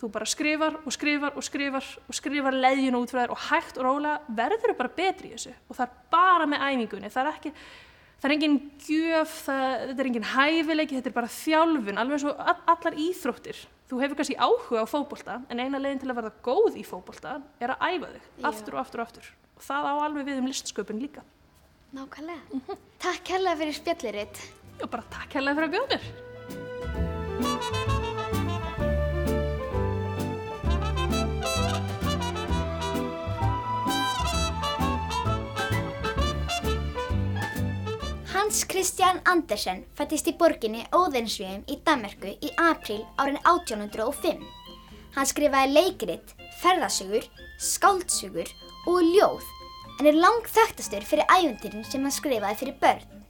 Þú 0.01 0.09
bara 0.11 0.27
skrifar 0.27 0.79
og 0.83 0.95
skrifar 0.97 1.37
og 1.39 1.45
skrifar 1.47 1.91
og 2.09 2.17
skrifar 2.17 2.57
leiðjun 2.57 2.97
út 2.99 3.13
frá 3.13 3.21
þér 3.23 3.35
og 3.37 3.43
hægt 3.51 3.77
og 3.79 3.85
rólega 3.87 4.35
verður 4.41 4.73
þú 4.73 4.79
bara 4.81 4.95
betri 4.97 5.29
í 5.29 5.37
þessu 5.37 5.53
og 5.69 5.77
það 5.79 5.85
er 5.85 5.93
bara 6.17 6.49
með 6.51 6.65
æfingunni, 6.67 7.11
það 7.13 7.23
er 7.23 7.31
ekki, 7.37 7.53
það 8.17 8.27
er 8.31 8.35
engin 8.39 8.57
gjöf, 8.89 9.37
það, 9.45 9.69
þetta 9.93 10.03
er 10.03 10.11
engin 10.11 10.27
hæfileiki, 10.33 10.97
þetta 10.99 11.13
er 11.13 11.17
bara 11.21 11.31
þjálfun, 11.37 12.01
alveg 12.03 12.17
eins 12.19 12.27
og 12.33 12.43
all- 12.43 12.65
allar 12.75 12.99
íþróttir. 13.05 13.61
Þú 13.93 13.99
hefur 14.01 14.17
kannski 14.17 14.39
áhuga 14.41 14.81
á 14.81 14.89
fótbolta 14.89 15.35
en 15.53 15.59
eina 15.61 15.77
leiðin 15.77 15.99
til 16.01 16.09
að 16.09 16.17
verða 16.23 16.31
góð 16.47 16.79
í 16.81 16.85
fótbolta 16.89 17.35
er 17.61 17.75
að 17.75 17.83
æfa 17.91 18.09
þig 18.15 18.23
Já. 18.25 18.47
aftur 18.49 18.79
og 18.79 18.81
aftur 18.81 19.03
og 19.03 19.11
aftur. 19.11 19.27
Og 19.53 19.67
það 19.67 19.89
á 19.93 19.95
alveg 20.07 20.31
við 20.31 20.41
um 20.41 20.49
listsköpun 20.49 21.03
líka. 21.03 21.27
Nákvæmlega. 21.93 22.81
Takk 23.05 23.21
kærlega 23.29 23.61
fyrir 23.61 23.77
spjalliritt. 23.83 24.43
Og 24.81 24.89
bara 24.89 25.05
takk 25.13 25.37
hérlega 25.37 25.61
fyrir 25.61 25.69
að 25.69 25.77
bjóða 25.77 26.01
mér. 26.01 27.82
Hans 38.53 38.67
Christian 38.69 39.17
Andersen 39.25 39.79
fættist 39.97 40.27
í 40.29 40.33
borginni 40.37 40.83
Óðinsvíum 40.93 41.63
í 41.73 41.79
Danmarku 41.87 42.35
í 42.37 42.51
apríl 42.61 42.99
árin 43.17 43.39
1805. 43.49 44.43
Hann 45.15 45.29
skrifaði 45.31 45.71
leikrit, 45.73 46.35
ferðasugur, 46.61 47.25
skáldsögur 47.57 48.51
og 48.93 48.99
ljóð 49.07 49.47
en 49.95 50.11
er 50.11 50.21
langt 50.21 50.53
þekktastur 50.53 51.09
fyrir 51.09 51.33
æventýrin 51.33 51.87
sem 51.89 52.05
hann 52.05 52.13
skrifaði 52.13 52.59
fyrir 52.61 52.77
börn. 52.83 53.25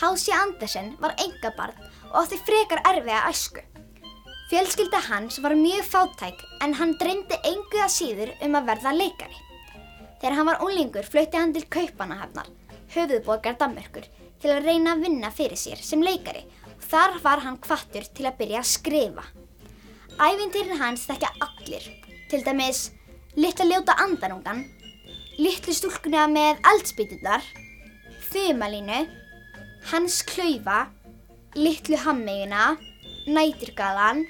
Hási 0.00 0.32
Andersen 0.32 0.94
var 1.02 1.12
engabarn 1.20 1.76
og 2.08 2.22
átti 2.22 2.40
frekar 2.48 2.80
erfiða 2.88 3.26
æsku. 3.28 3.60
Fjölskylda 4.48 5.02
hans 5.10 5.42
var 5.44 5.58
mjög 5.60 5.90
fátæk 5.90 6.40
en 6.64 6.78
hann 6.80 6.96
dreymdi 6.96 7.36
engu 7.52 7.82
að 7.84 7.98
síður 7.98 8.32
um 8.48 8.56
að 8.56 8.72
verða 8.72 8.96
leikari. 8.96 9.44
Þegar 10.22 10.40
hann 10.40 10.50
var 10.54 10.64
unglingur 10.64 11.04
flutti 11.04 11.36
hann 11.36 11.52
til 11.52 11.68
Kaupanahafnar, 11.68 12.48
höfuðborgar 12.96 13.60
Danmörkur, 13.60 14.08
til 14.42 14.52
að 14.54 14.68
reyna 14.68 14.94
að 14.94 15.04
vinna 15.06 15.30
fyrir 15.34 15.58
sér 15.58 15.80
sem 15.82 16.02
leikari 16.04 16.44
og 16.70 16.84
þar 16.90 17.18
var 17.24 17.42
hann 17.44 17.58
kvattur 17.62 18.06
til 18.14 18.28
að 18.28 18.38
byrja 18.40 18.62
að 18.62 18.70
skrifa. 18.72 19.24
Ævintýrin 20.18 20.80
hans 20.80 21.06
þekkja 21.06 21.30
allir, 21.44 21.84
til 22.30 22.42
dæmis 22.46 22.88
Littla 23.38 23.68
ljóta 23.68 23.94
andanungan, 24.02 24.64
Littlu 25.38 25.74
stúlkuna 25.76 26.24
með 26.32 26.58
eldspýtunar, 26.66 27.44
Þumalínu, 28.32 29.04
Hans 29.92 30.20
klaufa, 30.26 30.88
Littlu 31.54 32.00
hammeguna, 32.02 32.72
Næturgalan, 33.30 34.24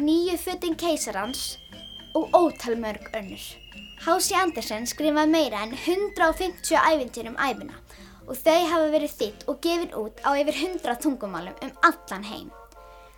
Nýju 0.00 0.36
fötin 0.40 0.76
keisarans 0.80 1.56
og 2.16 2.32
ótal 2.36 2.76
mörg 2.80 3.08
önnur. 3.16 3.40
Hási 4.04 4.36
Andersen 4.36 4.88
skrifaði 4.88 5.32
meira 5.32 5.64
en 5.64 5.76
150 5.76 6.76
ævintýr 6.76 7.32
um 7.32 7.40
æfina 7.40 7.79
og 8.30 8.38
þau 8.38 8.60
hafa 8.70 8.90
verið 8.92 9.14
þitt 9.18 9.46
og 9.50 9.58
gefin 9.64 9.94
út 9.98 10.20
á 10.22 10.30
yfir 10.38 10.54
100 10.54 11.00
tungumálum 11.02 11.56
um 11.66 11.72
allan 11.86 12.26
heim. 12.30 12.50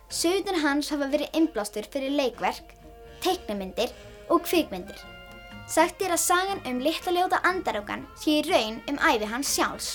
Sögurnar 0.09 0.61
hans 0.63 0.89
hafa 0.93 1.09
verið 1.11 1.37
innblástur 1.37 1.85
fyrir 1.93 2.15
leikverk, 2.17 2.73
teiknumyndir 3.21 3.93
og 4.33 4.41
kvikmyndir. 4.47 4.97
Sagt 5.69 6.01
er 6.03 6.15
að 6.15 6.23
sagan 6.25 6.63
um 6.67 6.81
litla 6.83 7.13
ljóta 7.13 7.39
andarókan 7.47 8.07
sé 8.19 8.39
í 8.41 8.47
raun 8.49 8.81
um 8.89 8.99
æfi 8.99 9.29
hans 9.29 9.53
sjálfs. 9.53 9.91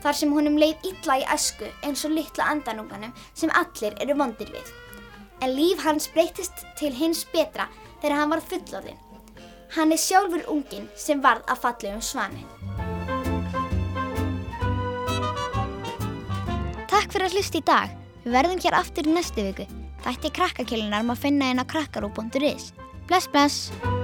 Þar 0.00 0.16
sem 0.16 0.32
honum 0.32 0.60
leið 0.60 0.86
illa 0.92 1.18
í 1.20 1.26
æsku 1.34 1.68
eins 1.84 2.04
og 2.08 2.14
litla 2.14 2.46
andanúkanum 2.52 3.16
sem 3.34 3.52
allir 3.56 3.96
eru 4.00 4.16
vondir 4.20 4.52
við. 4.52 4.70
En 5.40 5.56
líf 5.56 5.82
hans 5.84 6.08
breytist 6.12 6.64
til 6.76 6.92
hins 6.96 7.24
betra 7.32 7.68
þegar 8.00 8.16
hann 8.20 8.36
var 8.36 8.44
fullorðinn. 8.52 9.02
Hann 9.76 9.92
er 9.92 10.00
sjálfur 10.00 10.46
unginn 10.52 10.88
sem 10.96 11.20
varð 11.24 11.44
að 11.48 11.66
fallu 11.66 11.92
um 11.96 12.04
svanin. 12.04 12.89
Takk 17.00 17.14
fyrir 17.14 17.30
að 17.30 17.36
hlusta 17.38 17.56
í 17.56 17.62
dag. 17.64 17.92
Við 18.26 18.34
verðum 18.36 18.58
hér 18.60 18.74
aftur 18.76 19.06
í 19.08 19.14
næstu 19.14 19.44
viku. 19.46 19.64
Þætti 20.04 20.32
krakkakjölunar 20.36 21.06
má 21.08 21.14
finna 21.16 21.48
inn 21.48 21.62
á 21.62 21.64
krakkarú.is. 21.64 22.74
Bless, 23.08 23.32
bless! 23.32 23.99